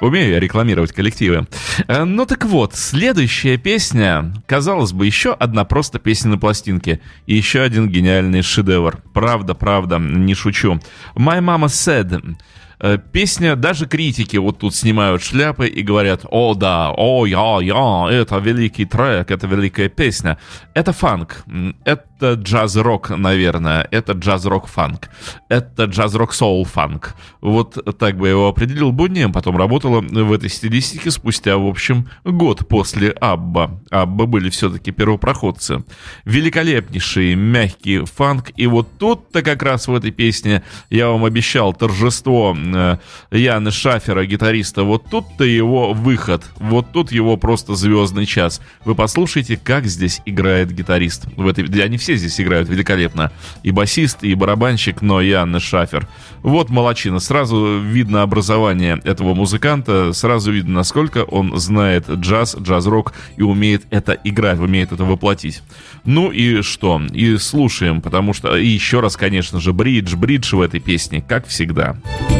Умею 0.00 0.32
я 0.32 0.40
рекламировать 0.40 0.92
коллективы. 0.92 1.46
Э, 1.88 2.04
ну 2.04 2.26
так 2.26 2.44
вот, 2.44 2.74
следующая 2.74 3.56
песня, 3.56 4.34
казалось 4.46 4.92
бы, 4.92 5.06
еще 5.06 5.32
одна 5.32 5.64
просто 5.64 5.98
песня 5.98 6.32
на 6.32 6.38
пластинке. 6.38 7.00
И 7.26 7.34
еще 7.34 7.62
один 7.62 7.88
гениальный 7.88 8.42
шедевр. 8.42 8.98
Правда, 9.14 9.54
правда, 9.54 9.98
не 9.98 10.34
шучу. 10.34 10.78
My 11.16 11.40
Mama 11.40 11.66
Said. 11.66 12.36
Э, 12.78 12.98
песня, 12.98 13.56
даже 13.56 13.86
критики 13.86 14.36
вот 14.36 14.58
тут 14.58 14.74
снимают 14.74 15.22
шляпы 15.22 15.66
и 15.66 15.82
говорят, 15.82 16.26
о 16.30 16.54
да, 16.54 16.92
о 16.94 17.24
я, 17.24 17.58
я, 17.62 18.06
это 18.10 18.36
великий 18.36 18.84
трек, 18.84 19.30
это 19.30 19.46
великая 19.46 19.88
песня. 19.88 20.36
Это 20.74 20.92
фанк, 20.92 21.44
это 21.84 22.04
джаз-рок, 22.22 23.10
наверное, 23.10 23.86
это 23.90 24.12
джаз-рок-фанк, 24.12 25.08
это 25.48 25.84
джаз-рок-соул-фанк. 25.84 27.14
Вот 27.40 27.98
так 27.98 28.16
бы 28.16 28.26
я 28.26 28.32
его 28.32 28.48
определил. 28.48 28.92
Буднием 28.92 29.32
потом 29.32 29.56
работала 29.56 30.00
в 30.00 30.32
этой 30.32 30.48
стилистике 30.48 31.10
спустя, 31.10 31.56
в 31.58 31.66
общем, 31.66 32.08
год 32.24 32.66
после 32.68 33.10
Абба. 33.10 33.80
Абба 33.90 34.26
были 34.26 34.50
все-таки 34.50 34.90
первопроходцы. 34.90 35.84
Великолепнейший, 36.24 37.34
мягкий 37.34 38.04
фанк. 38.04 38.52
И 38.56 38.66
вот 38.66 38.88
тут-то 38.98 39.42
как 39.42 39.62
раз 39.62 39.88
в 39.88 39.94
этой 39.94 40.10
песне 40.10 40.62
я 40.90 41.08
вам 41.08 41.24
обещал 41.24 41.72
торжество 41.72 42.56
э, 42.56 42.98
Яны 43.30 43.70
Шафера, 43.70 44.24
гитариста. 44.26 44.82
Вот 44.82 45.04
тут-то 45.10 45.44
его 45.44 45.92
выход. 45.92 46.44
Вот 46.56 46.92
тут 46.92 47.12
его 47.12 47.36
просто 47.36 47.74
звездный 47.74 48.26
час. 48.26 48.60
Вы 48.84 48.94
послушайте, 48.94 49.56
как 49.56 49.86
здесь 49.86 50.20
играет 50.24 50.72
гитарист. 50.72 51.26
В 51.36 51.46
этой... 51.46 51.64
Они 51.82 51.96
все 51.98 52.05
здесь 52.14 52.40
играют 52.40 52.68
великолепно. 52.68 53.32
И 53.62 53.70
басист, 53.70 54.22
и 54.22 54.34
барабанщик, 54.34 55.02
но 55.02 55.20
Яна 55.20 55.60
Шафер. 55.60 56.08
Вот 56.42 56.70
молочина. 56.70 57.18
Сразу 57.18 57.78
видно 57.80 58.22
образование 58.22 59.00
этого 59.04 59.34
музыканта. 59.34 60.12
Сразу 60.12 60.52
видно, 60.52 60.74
насколько 60.74 61.24
он 61.24 61.58
знает 61.58 62.08
джаз, 62.08 62.56
джаз-рок 62.56 63.12
и 63.36 63.42
умеет 63.42 63.84
это 63.90 64.12
играть, 64.24 64.58
умеет 64.58 64.92
это 64.92 65.04
воплотить. 65.04 65.62
Ну 66.04 66.30
и 66.30 66.62
что? 66.62 67.02
И 67.12 67.36
слушаем, 67.36 68.00
потому 68.00 68.32
что... 68.32 68.56
И 68.56 68.66
еще 68.66 69.00
раз, 69.00 69.16
конечно 69.16 69.60
же, 69.60 69.72
бридж, 69.72 70.14
бридж 70.14 70.54
в 70.54 70.60
этой 70.60 70.80
песне, 70.80 71.20
как 71.26 71.46
всегда. 71.46 71.66
Всегда. 71.66 72.35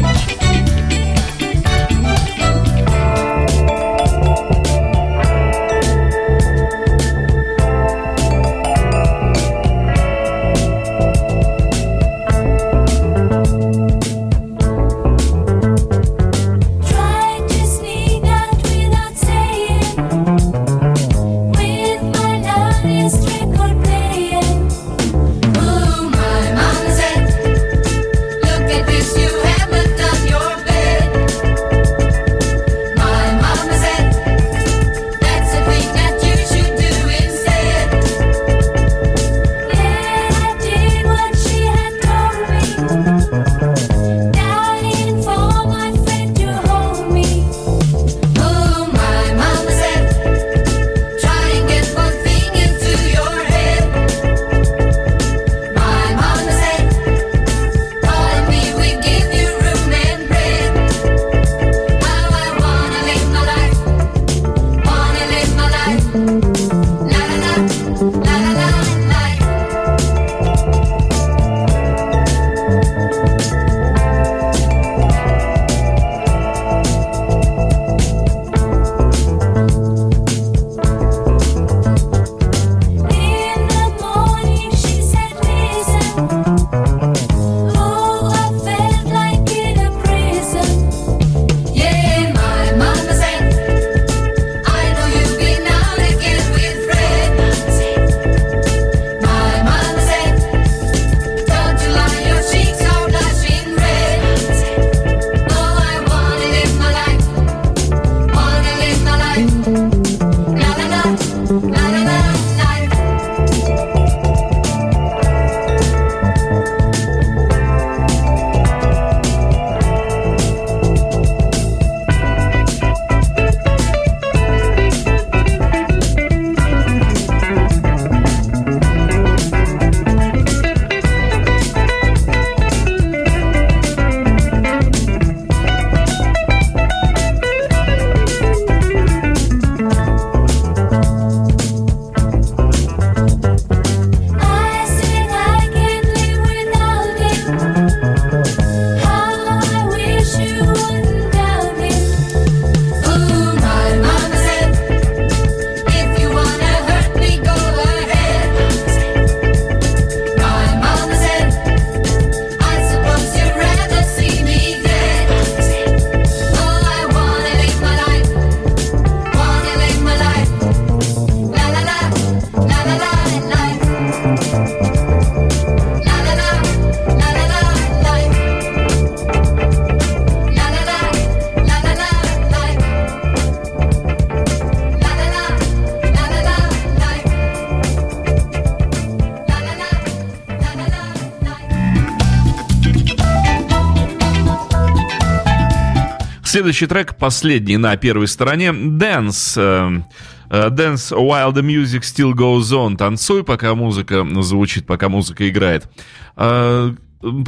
Следующий 196.47 196.87
трек, 196.87 197.17
последний 197.17 197.75
на 197.75 197.97
первой 197.97 198.29
стороне, 198.29 198.69
Dance. 198.69 199.57
Э, 199.57 200.01
э, 200.49 200.69
Dance 200.69 201.11
while 201.11 201.51
the 201.51 201.61
music 201.61 202.03
still 202.03 202.31
goes 202.33 202.71
on. 202.71 202.95
Танцуй, 202.95 203.43
пока 203.43 203.75
музыка 203.75 204.25
звучит, 204.41 204.87
пока 204.87 205.09
музыка 205.09 205.49
играет. 205.49 205.89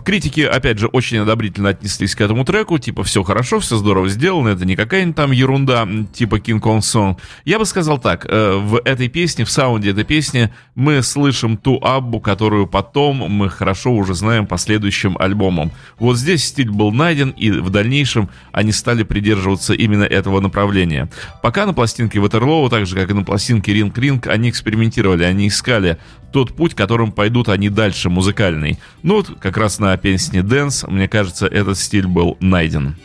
Критики, 0.03 0.41
опять 0.41 0.79
же, 0.79 0.87
очень 0.87 1.19
одобрительно 1.19 1.69
отнеслись 1.69 2.15
к 2.15 2.21
этому 2.21 2.43
треку, 2.43 2.79
типа, 2.79 3.03
все 3.03 3.21
хорошо, 3.21 3.59
все 3.59 3.77
здорово 3.77 4.09
сделано, 4.09 4.49
это 4.49 4.65
не 4.65 4.75
какая-нибудь 4.75 5.15
там 5.15 5.31
ерунда, 5.31 5.87
типа 6.11 6.37
King 6.37 6.59
Kong 6.59 6.79
Song. 6.79 7.17
Я 7.45 7.59
бы 7.59 7.65
сказал 7.65 7.99
так, 7.99 8.25
э, 8.27 8.57
в 8.57 8.81
этой 8.83 9.09
песне, 9.09 9.45
в 9.45 9.51
саунде 9.51 9.91
этой 9.91 10.05
песни 10.05 10.51
мы 10.73 11.03
слышим 11.03 11.55
ту 11.55 11.79
Аббу, 11.83 12.19
которую 12.19 12.65
потом 12.65 13.17
мы 13.17 13.47
хорошо 13.49 13.91
уже 13.91 14.15
знаем 14.15 14.47
по 14.47 14.57
следующим 14.57 15.15
альбомам. 15.19 15.71
Вот 15.99 16.17
здесь 16.17 16.45
стиль 16.45 16.71
был 16.71 16.91
найден, 16.91 17.29
и 17.29 17.51
в 17.51 17.69
дальнейшем 17.69 18.29
они 18.51 18.71
стали 18.71 19.03
придерживаться 19.03 19.75
именно 19.75 20.03
этого 20.03 20.39
направления. 20.39 21.09
Пока 21.43 21.67
на 21.67 21.73
пластинке 21.73 22.17
Waterloo, 22.17 22.69
так 22.69 22.87
же, 22.87 22.95
как 22.95 23.11
и 23.11 23.13
на 23.13 23.23
пластинке 23.23 23.73
Ring 23.73 23.93
Ring, 23.93 24.27
они 24.27 24.49
экспериментировали, 24.49 25.25
они 25.25 25.47
искали 25.47 25.99
тот 26.31 26.53
путь, 26.53 26.73
которым 26.75 27.11
пойдут 27.11 27.49
они 27.49 27.69
дальше, 27.69 28.09
музыкальный. 28.09 28.79
Ну 29.03 29.15
вот 29.15 29.31
как 29.39 29.57
раз 29.57 29.79
на 29.79 29.95
песне 29.97 30.41
Dance, 30.41 30.89
мне 30.89 31.07
кажется, 31.07 31.47
этот 31.47 31.77
стиль 31.77 32.07
был 32.07 32.37
найден. 32.39 32.95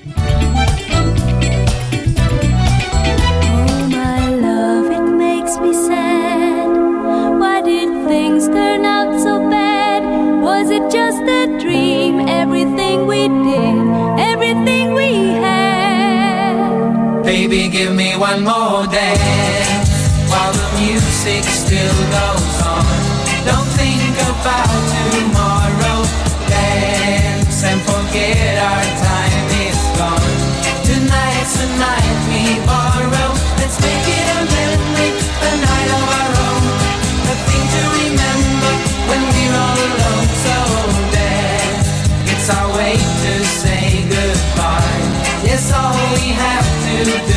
just 10.91 11.23
a 11.23 11.47
dream? 11.59 12.29
Everything 12.29 13.07
we 13.07 13.29
did, 13.29 13.77
everything 14.31 14.95
we 14.95 15.29
had. 15.43 17.25
Baby, 17.25 17.69
give 17.69 17.93
me 17.95 18.17
one 18.17 18.45
more 18.45 18.87
dance 18.87 19.44
about 24.45 24.69
tomorrow. 25.17 26.05
Dance 26.53 27.65
and 27.65 27.81
forget 27.81 28.61
our 28.61 28.85
time 29.01 29.47
is 29.65 29.81
gone. 29.97 30.37
Tonight's 30.85 31.55
the 31.61 31.69
night 31.81 32.19
we 32.29 32.61
borrow. 32.69 33.31
Let's 33.57 33.81
make 33.81 34.05
it 34.05 34.27
a 34.37 34.41
memory, 34.53 35.11
night 35.65 35.91
of 35.97 36.05
our 36.21 36.33
own. 36.49 36.65
A 37.33 37.37
thing 37.49 37.65
to 37.75 37.83
remember 38.05 38.73
when 39.09 39.23
we're 39.33 39.57
all 39.65 39.81
alone. 39.89 40.29
So 40.45 40.57
dance, 41.17 41.89
it's 42.33 42.49
our 42.53 42.69
way 42.77 42.97
to 43.01 43.33
say 43.63 44.05
goodbye. 44.13 44.93
All 45.73 45.97
we 46.15 46.29
have 46.45 46.69
to 46.85 46.97
do 47.33 47.34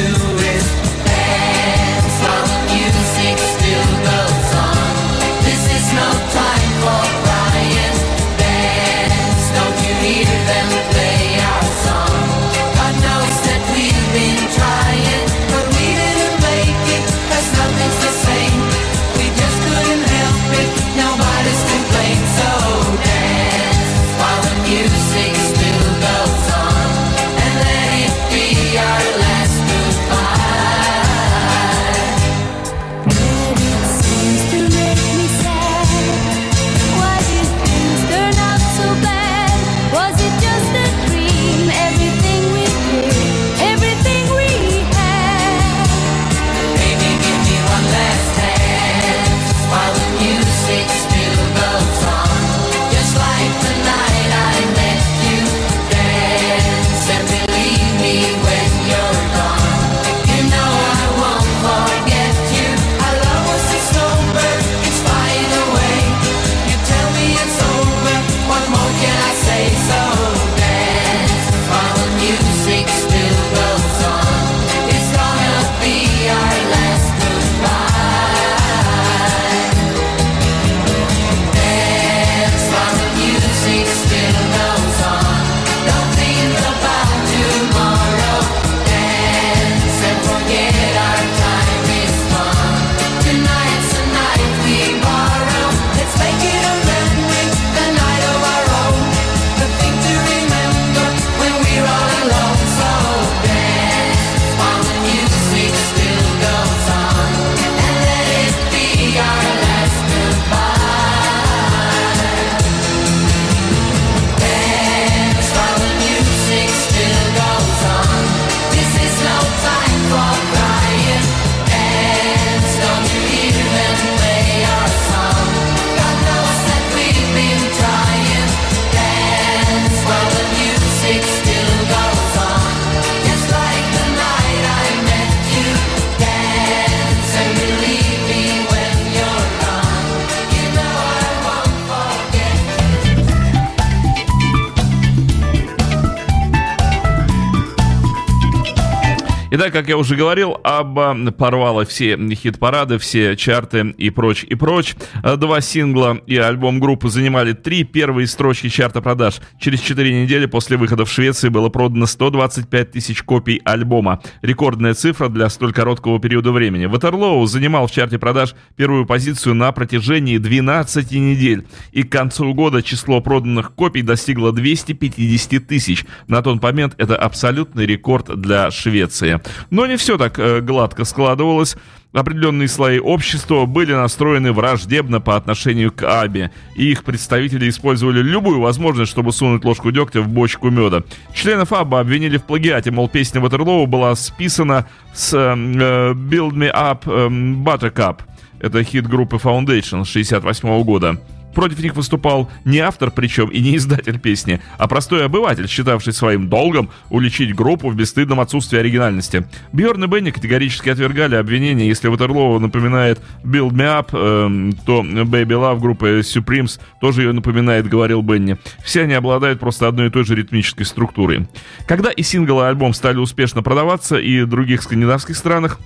Итак, 149.59 149.73
как 149.73 149.89
я 149.89 149.97
уже 149.97 150.15
говорил, 150.15 150.59
Абба 150.63 151.17
порвала 151.31 151.83
все 151.83 152.15
хит-парады, 152.15 152.99
все 152.99 153.35
чарты 153.35 153.91
и 153.97 154.11
прочь, 154.11 154.43
и 154.43 154.53
прочь. 154.53 154.95
Два 155.37 155.61
сингла 155.61 156.19
и 156.27 156.37
альбом 156.37 156.79
группы 156.79 157.09
занимали 157.09 157.53
три 157.53 157.83
первые 157.83 158.27
строчки 158.27 158.69
чарта 158.69 159.01
продаж. 159.01 159.41
Через 159.59 159.79
четыре 159.79 160.21
недели 160.21 160.45
после 160.45 160.77
выхода 160.77 161.05
в 161.05 161.11
Швеции 161.11 161.49
было 161.49 161.69
продано 161.69 162.05
125 162.05 162.91
тысяч 162.91 163.23
копий 163.23 163.59
альбома. 163.65 164.21
Рекордная 164.43 164.93
цифра 164.93 165.27
для 165.27 165.49
столь 165.49 165.73
короткого 165.73 166.19
периода 166.19 166.51
времени. 166.51 166.85
Ватерлоу 166.85 167.43
занимал 167.47 167.87
в 167.87 167.91
чарте 167.91 168.19
продаж 168.19 168.53
первую 168.75 169.07
позицию 169.07 169.55
на 169.55 169.71
протяжении 169.71 170.37
12 170.37 171.11
недель. 171.13 171.65
И 171.93 172.03
к 172.03 172.11
концу 172.11 172.53
года 172.53 172.83
число 172.83 173.21
проданных 173.21 173.73
копий 173.73 174.03
достигло 174.03 174.51
250 174.51 175.65
тысяч. 175.65 176.05
На 176.27 176.43
тот 176.43 176.61
момент 176.61 176.93
это 176.99 177.15
абсолютный 177.15 177.87
рекорд 177.87 178.39
для 178.39 178.69
Швеции. 178.69 179.41
Но 179.69 179.85
не 179.85 179.97
все 179.97 180.17
так 180.17 180.39
э, 180.39 180.61
гладко 180.61 181.05
складывалось. 181.05 181.75
Определенные 182.13 182.67
слои 182.67 182.99
общества 182.99 183.65
были 183.65 183.93
настроены 183.93 184.51
враждебно 184.53 185.19
по 185.19 185.35
отношению 185.35 185.91
к 185.91 186.03
Абе, 186.03 186.51
и 186.75 186.89
их 186.89 187.03
представители 187.03 187.69
использовали 187.69 188.21
любую 188.21 188.59
возможность, 188.59 189.11
чтобы 189.11 189.31
сунуть 189.31 189.65
ложку 189.65 189.91
дегтя 189.91 190.21
в 190.21 190.27
бочку 190.27 190.69
меда. 190.69 191.03
Членов 191.33 191.73
Аба 191.73 191.99
обвинили 191.99 192.37
в 192.37 192.43
плагиате, 192.43 192.91
мол, 192.91 193.09
песня 193.09 193.41
Ватерлоу 193.41 193.85
была 193.85 194.15
списана 194.15 194.87
с 195.13 195.33
э, 195.33 195.53
Build 195.53 196.53
Me 196.53 196.73
Up 196.73 197.01
э, 197.05 197.27
Buttercup. 197.27 198.19
Это 198.59 198.83
хит 198.83 199.07
группы 199.07 199.35
Foundation 199.35 200.03
68 200.03 200.83
года. 200.83 201.17
Против 201.53 201.79
них 201.79 201.95
выступал 201.95 202.49
не 202.65 202.79
автор 202.79 203.11
причем 203.11 203.47
и 203.47 203.59
не 203.59 203.77
издатель 203.77 204.19
песни, 204.19 204.61
а 204.77 204.87
простой 204.87 205.25
обыватель, 205.25 205.67
считавший 205.67 206.13
своим 206.13 206.49
долгом 206.49 206.89
уличить 207.09 207.55
группу 207.55 207.89
в 207.89 207.95
бесстыдном 207.95 208.39
отсутствии 208.39 208.79
оригинальности. 208.79 209.47
Бьорн 209.73 210.03
и 210.03 210.07
Бенни 210.07 210.31
категорически 210.31 210.89
отвергали 210.89 211.35
обвинения, 211.35 211.87
если 211.87 212.09
Ватерлоу 212.09 212.59
напоминает 212.59 213.19
Build 213.43 213.71
Me 213.71 214.01
Up, 214.01 214.09
э, 214.11 214.71
то 214.85 215.01
Baby 215.01 215.47
Love 215.47 215.79
группы 215.79 216.19
Supremes 216.19 216.79
тоже 217.01 217.23
ее 217.23 217.31
напоминает, 217.31 217.87
говорил 217.87 218.21
Бенни. 218.21 218.57
Все 218.83 219.03
они 219.03 219.13
обладают 219.13 219.59
просто 219.59 219.87
одной 219.87 220.07
и 220.07 220.09
той 220.09 220.25
же 220.25 220.35
ритмической 220.35 220.85
структурой. 220.85 221.47
Когда 221.87 222.11
и 222.11 222.21
сингл, 222.21 222.61
и 222.61 222.65
альбом 222.65 222.93
стали 222.93 223.17
успешно 223.17 223.63
продаваться 223.63 224.17
и 224.17 224.41
в 224.41 224.47
других 224.47 224.83
скандинавских 224.83 225.35
странах, 225.35 225.79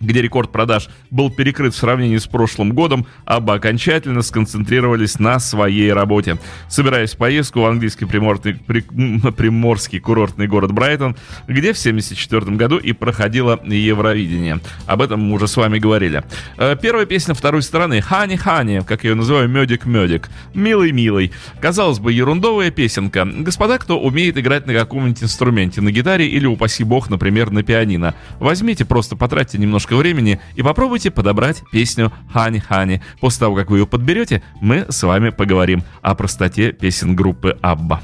где 0.00 0.22
рекорд 0.22 0.50
продаж 0.52 0.88
был 1.10 1.30
перекрыт 1.30 1.74
в 1.74 1.76
сравнении 1.76 2.18
с 2.18 2.26
прошлым 2.26 2.72
годом, 2.72 3.06
оба 3.26 3.54
окончательно 3.54 4.22
сконцентрировались 4.22 5.18
на 5.18 5.38
своей 5.38 5.92
работе. 5.92 6.38
Собираясь 6.68 7.14
в 7.14 7.16
поездку 7.16 7.60
в 7.60 7.66
английский 7.66 8.04
приморный, 8.04 8.54
при, 8.54 8.80
приморский 8.80 10.00
курортный 10.00 10.46
город 10.46 10.72
Брайтон, 10.72 11.16
где 11.46 11.72
в 11.72 11.78
1974 11.78 12.56
году 12.56 12.78
и 12.78 12.92
проходило 12.92 13.58
Евровидение. 13.64 14.60
Об 14.86 15.02
этом 15.02 15.20
мы 15.20 15.34
уже 15.34 15.48
с 15.48 15.56
вами 15.56 15.78
говорили. 15.78 16.22
Э, 16.56 16.76
первая 16.80 17.06
песня 17.06 17.34
второй 17.34 17.62
стороны 17.62 18.00
«Хани 18.00 18.36
Хани», 18.36 18.80
как 18.86 19.04
я 19.04 19.10
ее 19.10 19.16
называю, 19.16 19.48
«Медик 19.48 19.86
Медик». 19.86 20.28
«Милый-милый». 20.54 21.32
Казалось 21.60 21.98
бы, 21.98 22.12
ерундовая 22.12 22.70
песенка. 22.70 23.24
Господа, 23.24 23.78
кто 23.78 23.98
умеет 23.98 24.36
играть 24.38 24.66
на 24.66 24.74
каком-нибудь 24.74 25.22
инструменте, 25.22 25.80
на 25.80 25.90
гитаре 25.90 26.26
или, 26.26 26.46
упаси 26.46 26.84
бог, 26.84 27.10
например, 27.10 27.50
на 27.50 27.62
пианино. 27.62 28.14
Возьмите, 28.38 28.84
просто 28.84 29.16
потратьте 29.16 29.58
немножко 29.58 29.87
немножко 29.88 29.96
времени 29.96 30.40
и 30.54 30.62
попробуйте 30.62 31.10
подобрать 31.10 31.62
песню 31.72 32.12
«Хани 32.32 32.60
Хани». 32.60 33.02
После 33.20 33.40
того, 33.40 33.56
как 33.56 33.70
вы 33.70 33.78
ее 33.78 33.86
подберете, 33.86 34.42
мы 34.60 34.86
с 34.88 35.02
вами 35.02 35.30
поговорим 35.30 35.82
о 36.02 36.14
простоте 36.14 36.72
песен 36.72 37.16
группы 37.16 37.56
«Абба». 37.62 38.02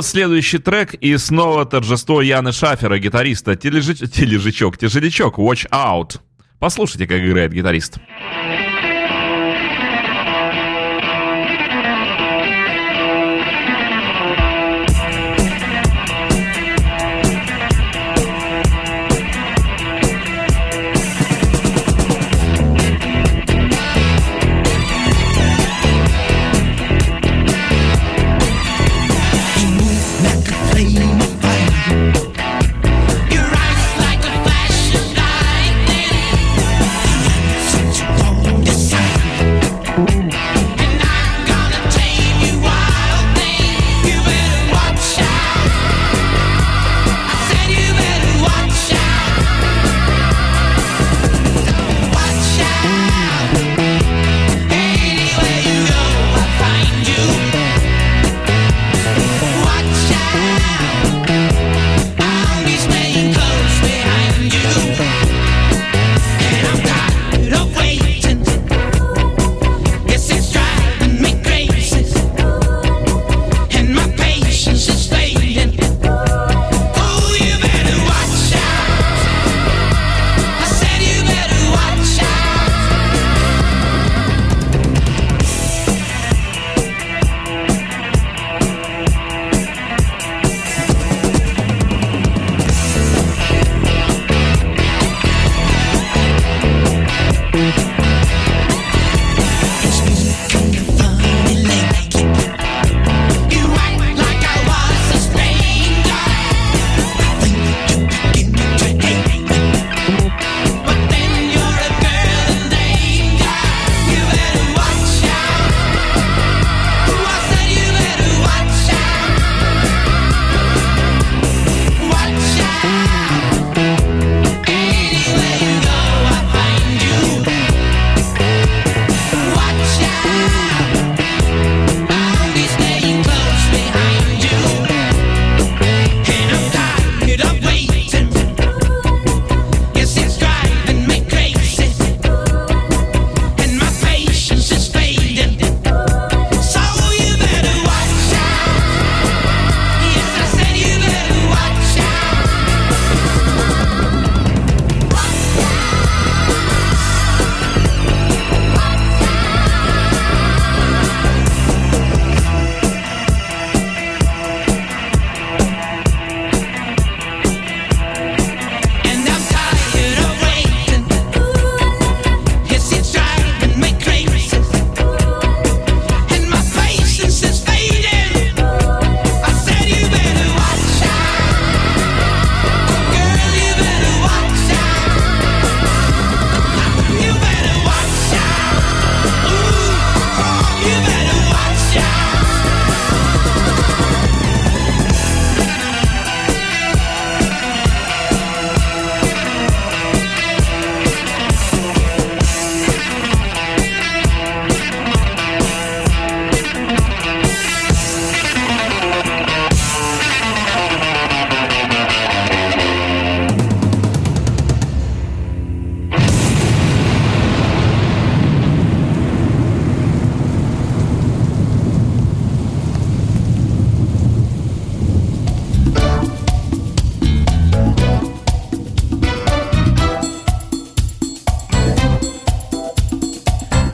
Вот 0.00 0.06
следующий 0.06 0.56
трек 0.56 0.94
и 0.94 1.18
снова 1.18 1.66
торжество 1.66 2.22
Яны 2.22 2.52
Шафера, 2.52 2.98
гитариста. 2.98 3.54
Тележич... 3.54 3.98
Тележичок, 4.10 4.78
тяжелячок, 4.78 5.38
Watch 5.38 5.68
Out. 5.70 6.20
Послушайте, 6.58 7.06
как 7.06 7.20
играет 7.20 7.52
гитарист. 7.52 7.98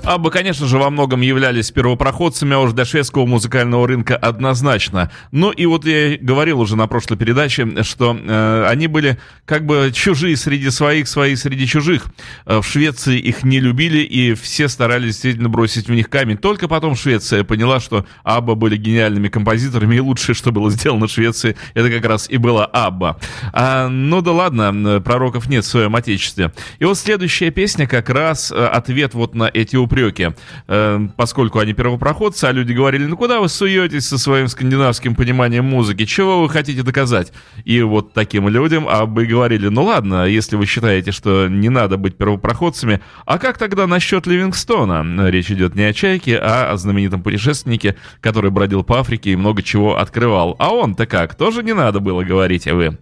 Абба, 0.06 0.30
конечно 0.30 0.68
же, 0.68 0.78
во 0.78 0.88
многом 0.88 1.20
являлись 1.20 1.72
первопроходцами, 1.72 2.54
а 2.54 2.60
уж 2.60 2.72
до 2.72 2.84
шведского 2.84 3.26
музыкального 3.26 3.88
рынка 3.88 4.14
однозначно. 4.16 5.10
Ну 5.32 5.50
и 5.50 5.66
вот 5.66 5.84
я 5.84 6.16
говорил 6.20 6.60
уже 6.60 6.76
на 6.76 6.86
прошлой 6.86 7.16
передаче, 7.16 7.82
что 7.82 8.16
э, 8.16 8.66
они 8.68 8.86
были 8.86 9.18
как 9.46 9.66
бы 9.66 9.90
чужие 9.92 10.36
среди 10.36 10.70
своих, 10.70 11.08
свои 11.08 11.34
среди 11.34 11.66
чужих. 11.66 12.04
Э, 12.46 12.60
в 12.60 12.66
Швеции 12.68 13.18
их 13.18 13.42
не 13.42 13.58
любили, 13.58 13.98
и 13.98 14.34
все 14.34 14.68
старались 14.68 15.14
действительно 15.14 15.48
бросить 15.48 15.88
в 15.88 15.92
них 15.92 16.08
камень. 16.08 16.36
Только 16.36 16.68
потом 16.68 16.94
Швеция 16.94 17.42
поняла, 17.42 17.80
что 17.80 18.06
Абба 18.22 18.54
были 18.54 18.76
гениальными 18.76 19.26
композиторами, 19.26 19.96
и 19.96 20.00
лучшее, 20.00 20.36
что 20.36 20.52
было 20.52 20.70
сделано 20.70 21.08
в 21.08 21.10
Швеции, 21.10 21.56
это 21.74 21.90
как 21.90 22.04
раз 22.04 22.30
и 22.30 22.36
было 22.36 22.64
Абба. 22.64 23.18
А, 23.52 23.88
ну 23.88 24.20
да 24.20 24.30
ладно, 24.30 25.00
пророков 25.00 25.48
нет 25.48 25.64
в 25.64 25.68
своем 25.68 25.96
отечестве. 25.96 26.52
И 26.78 26.84
вот 26.84 26.96
следующая 26.96 27.50
песня 27.50 27.88
как 27.88 28.08
раз 28.08 28.52
э, 28.52 28.54
ответ 28.54 29.12
вот 29.14 29.34
на 29.34 29.50
эти 29.52 29.74
упреки 29.74 29.95
упреки, 29.96 30.28
э, 30.68 31.08
поскольку 31.16 31.58
они 31.58 31.72
первопроходцы, 31.72 32.44
а 32.44 32.52
люди 32.52 32.72
говорили, 32.72 33.06
ну 33.06 33.16
куда 33.16 33.40
вы 33.40 33.48
суетесь 33.48 34.06
со 34.06 34.18
своим 34.18 34.48
скандинавским 34.48 35.14
пониманием 35.14 35.64
музыки, 35.64 36.04
чего 36.04 36.42
вы 36.42 36.50
хотите 36.50 36.82
доказать? 36.82 37.32
И 37.64 37.80
вот 37.82 38.12
таким 38.12 38.48
людям 38.48 38.86
а 38.88 39.06
бы 39.06 39.26
говорили, 39.26 39.68
ну 39.68 39.84
ладно, 39.84 40.26
если 40.26 40.56
вы 40.56 40.66
считаете, 40.66 41.12
что 41.12 41.48
не 41.48 41.70
надо 41.70 41.96
быть 41.96 42.16
первопроходцами, 42.16 43.00
а 43.24 43.38
как 43.38 43.58
тогда 43.58 43.86
насчет 43.86 44.26
Ливингстона? 44.26 45.28
Речь 45.28 45.50
идет 45.50 45.74
не 45.74 45.84
о 45.84 45.92
Чайке, 45.92 46.36
а 46.36 46.72
о 46.72 46.76
знаменитом 46.76 47.22
путешественнике, 47.22 47.96
который 48.20 48.50
бродил 48.50 48.84
по 48.84 48.98
Африке 49.00 49.30
и 49.30 49.36
много 49.36 49.62
чего 49.62 49.98
открывал. 49.98 50.56
А 50.58 50.74
он-то 50.74 51.06
как, 51.06 51.34
тоже 51.34 51.62
не 51.62 51.72
надо 51.72 52.00
было, 52.00 52.22
говорить, 52.22 52.66
а 52.68 52.74
вы. 52.74 52.98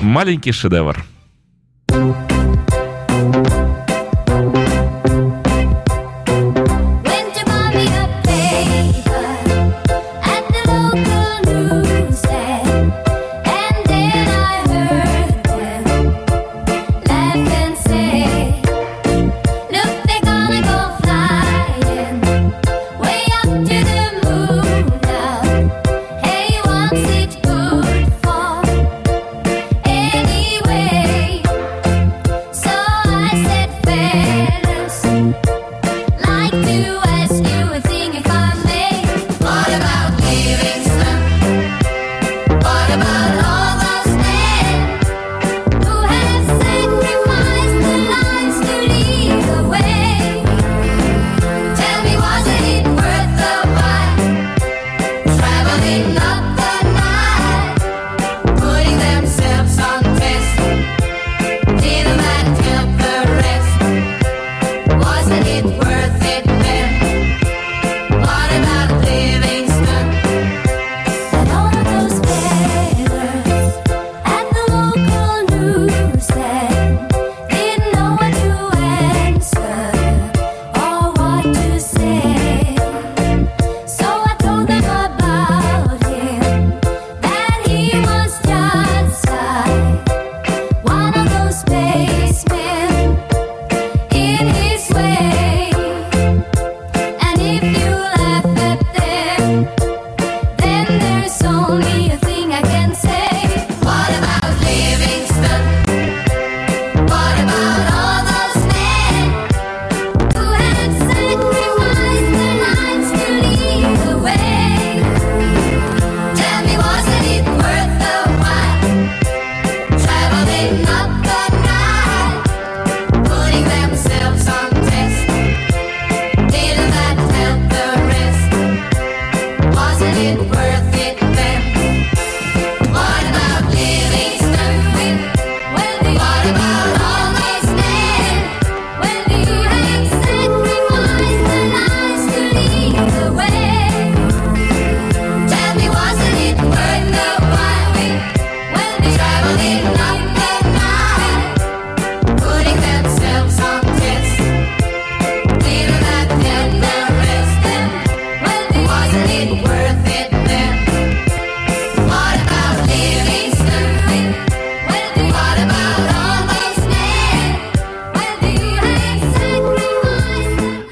Маленький 0.00 0.52
шедевр. 0.52 1.04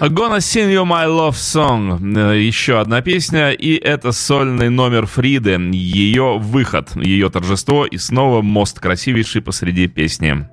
Gonna 0.08 0.38
Sing 0.38 0.72
You 0.72 0.84
My 0.84 1.06
Love 1.06 1.34
Song. 1.34 2.16
Э, 2.16 2.38
еще 2.40 2.78
одна 2.80 3.02
песня, 3.02 3.50
и 3.50 3.74
это 3.74 4.12
сольный 4.12 4.68
номер 4.68 5.06
Фриды. 5.06 5.58
Ее 5.72 6.38
выход, 6.38 6.94
ее 6.96 7.28
торжество, 7.28 7.86
и 7.86 7.96
снова 7.98 8.40
мост 8.40 8.78
красивейший 8.78 9.42
посреди 9.42 9.88
песни. 9.88 10.46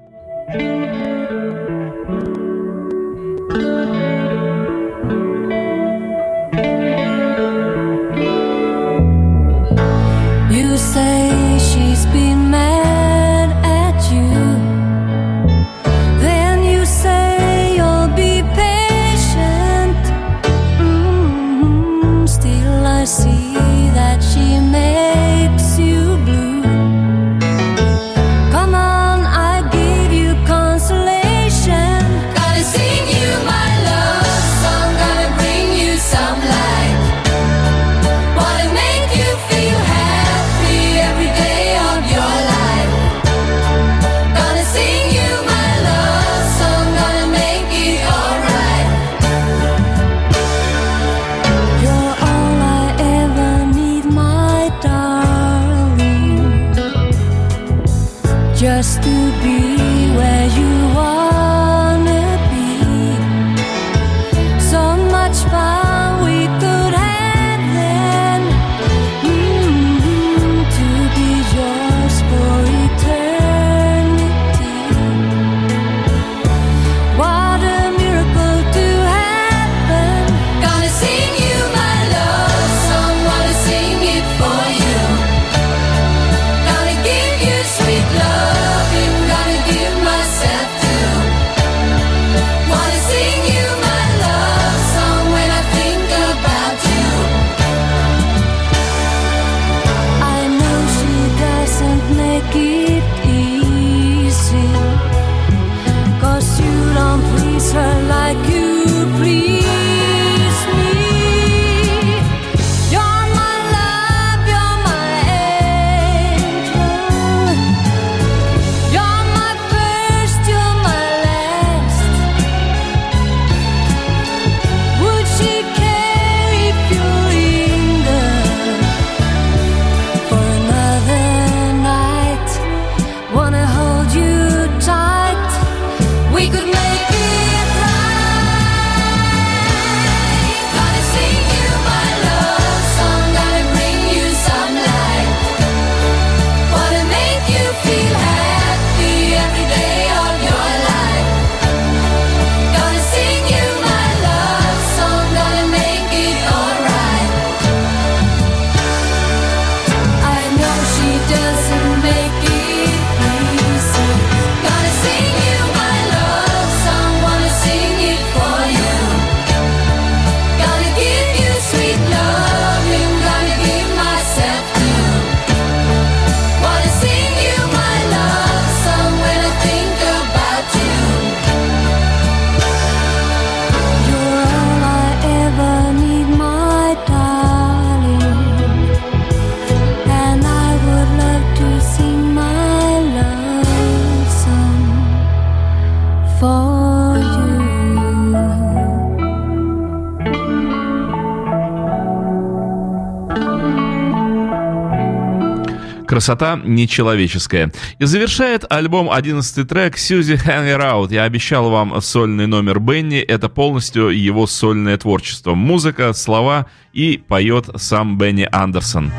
Красота 206.13 206.61
нечеловеческая. 206.63 207.71
И 207.97 208.05
завершает 208.05 208.71
альбом 208.71 209.09
11 209.09 209.67
трек 209.67 209.97
Сьюзи 209.97 210.33
Hang 210.33 210.77
Out. 210.77 211.11
Я 211.11 211.23
обещал 211.23 211.71
вам 211.71 211.99
сольный 212.01 212.45
номер 212.45 212.79
Бенни. 212.79 213.17
Это 213.17 213.49
полностью 213.49 214.09
его 214.09 214.45
сольное 214.45 214.95
творчество. 214.99 215.55
Музыка, 215.55 216.13
слова 216.13 216.67
и 216.93 217.17
поет 217.17 217.67
сам 217.77 218.19
Бенни 218.19 218.47
Андерсон. 218.51 219.11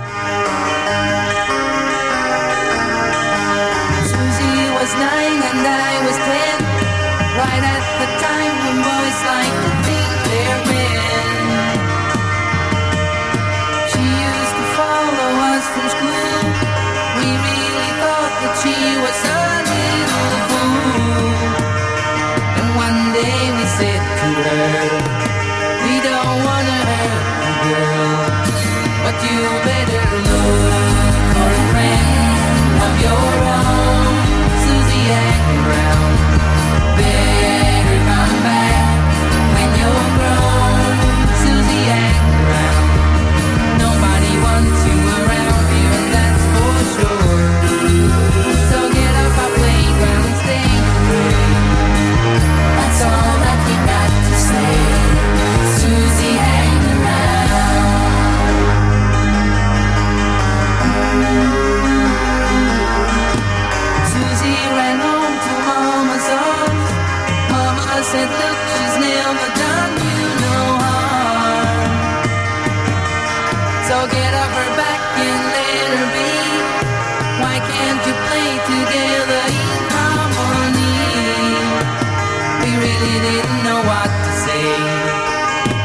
didn't 83.34 83.64
know 83.64 83.80
what 83.90 84.10
to 84.26 84.32
say. 84.46 84.66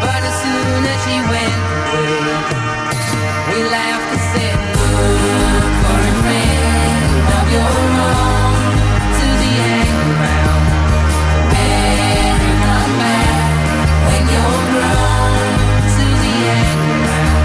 But 0.06 0.22
as 0.30 0.36
soon 0.44 0.82
as 0.94 0.98
she 1.06 1.16
went 1.34 1.56
away, 1.98 2.22
we 3.50 3.58
laughed 3.76 4.10
and 4.14 4.24
said, 4.34 4.58
Look 5.50 5.66
for 5.82 6.00
a 6.10 6.16
friend 6.22 7.04
of 7.38 7.46
your 7.56 7.74
own 8.06 8.62
to 9.18 9.28
the 9.42 9.52
end. 9.74 9.98
around. 10.14 10.66
Better 11.54 12.38
come 12.66 12.94
back 13.02 13.42
when 14.08 14.24
you're 14.34 14.64
grown 14.74 15.50
to 15.98 16.06
the 16.22 16.36
end." 16.54 16.80
around. 17.02 17.39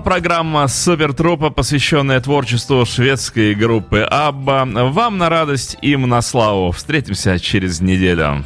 Программа 0.00 0.66
Супер 0.66 1.14
Трупа, 1.14 1.50
посвященная 1.50 2.20
творчеству 2.20 2.84
шведской 2.84 3.54
группы 3.54 4.00
Абба. 4.00 4.64
Вам 4.64 5.18
на 5.18 5.28
радость, 5.28 5.78
им 5.82 6.02
на 6.08 6.20
славу. 6.20 6.72
Встретимся 6.72 7.38
через 7.38 7.80
неделю. 7.80 8.44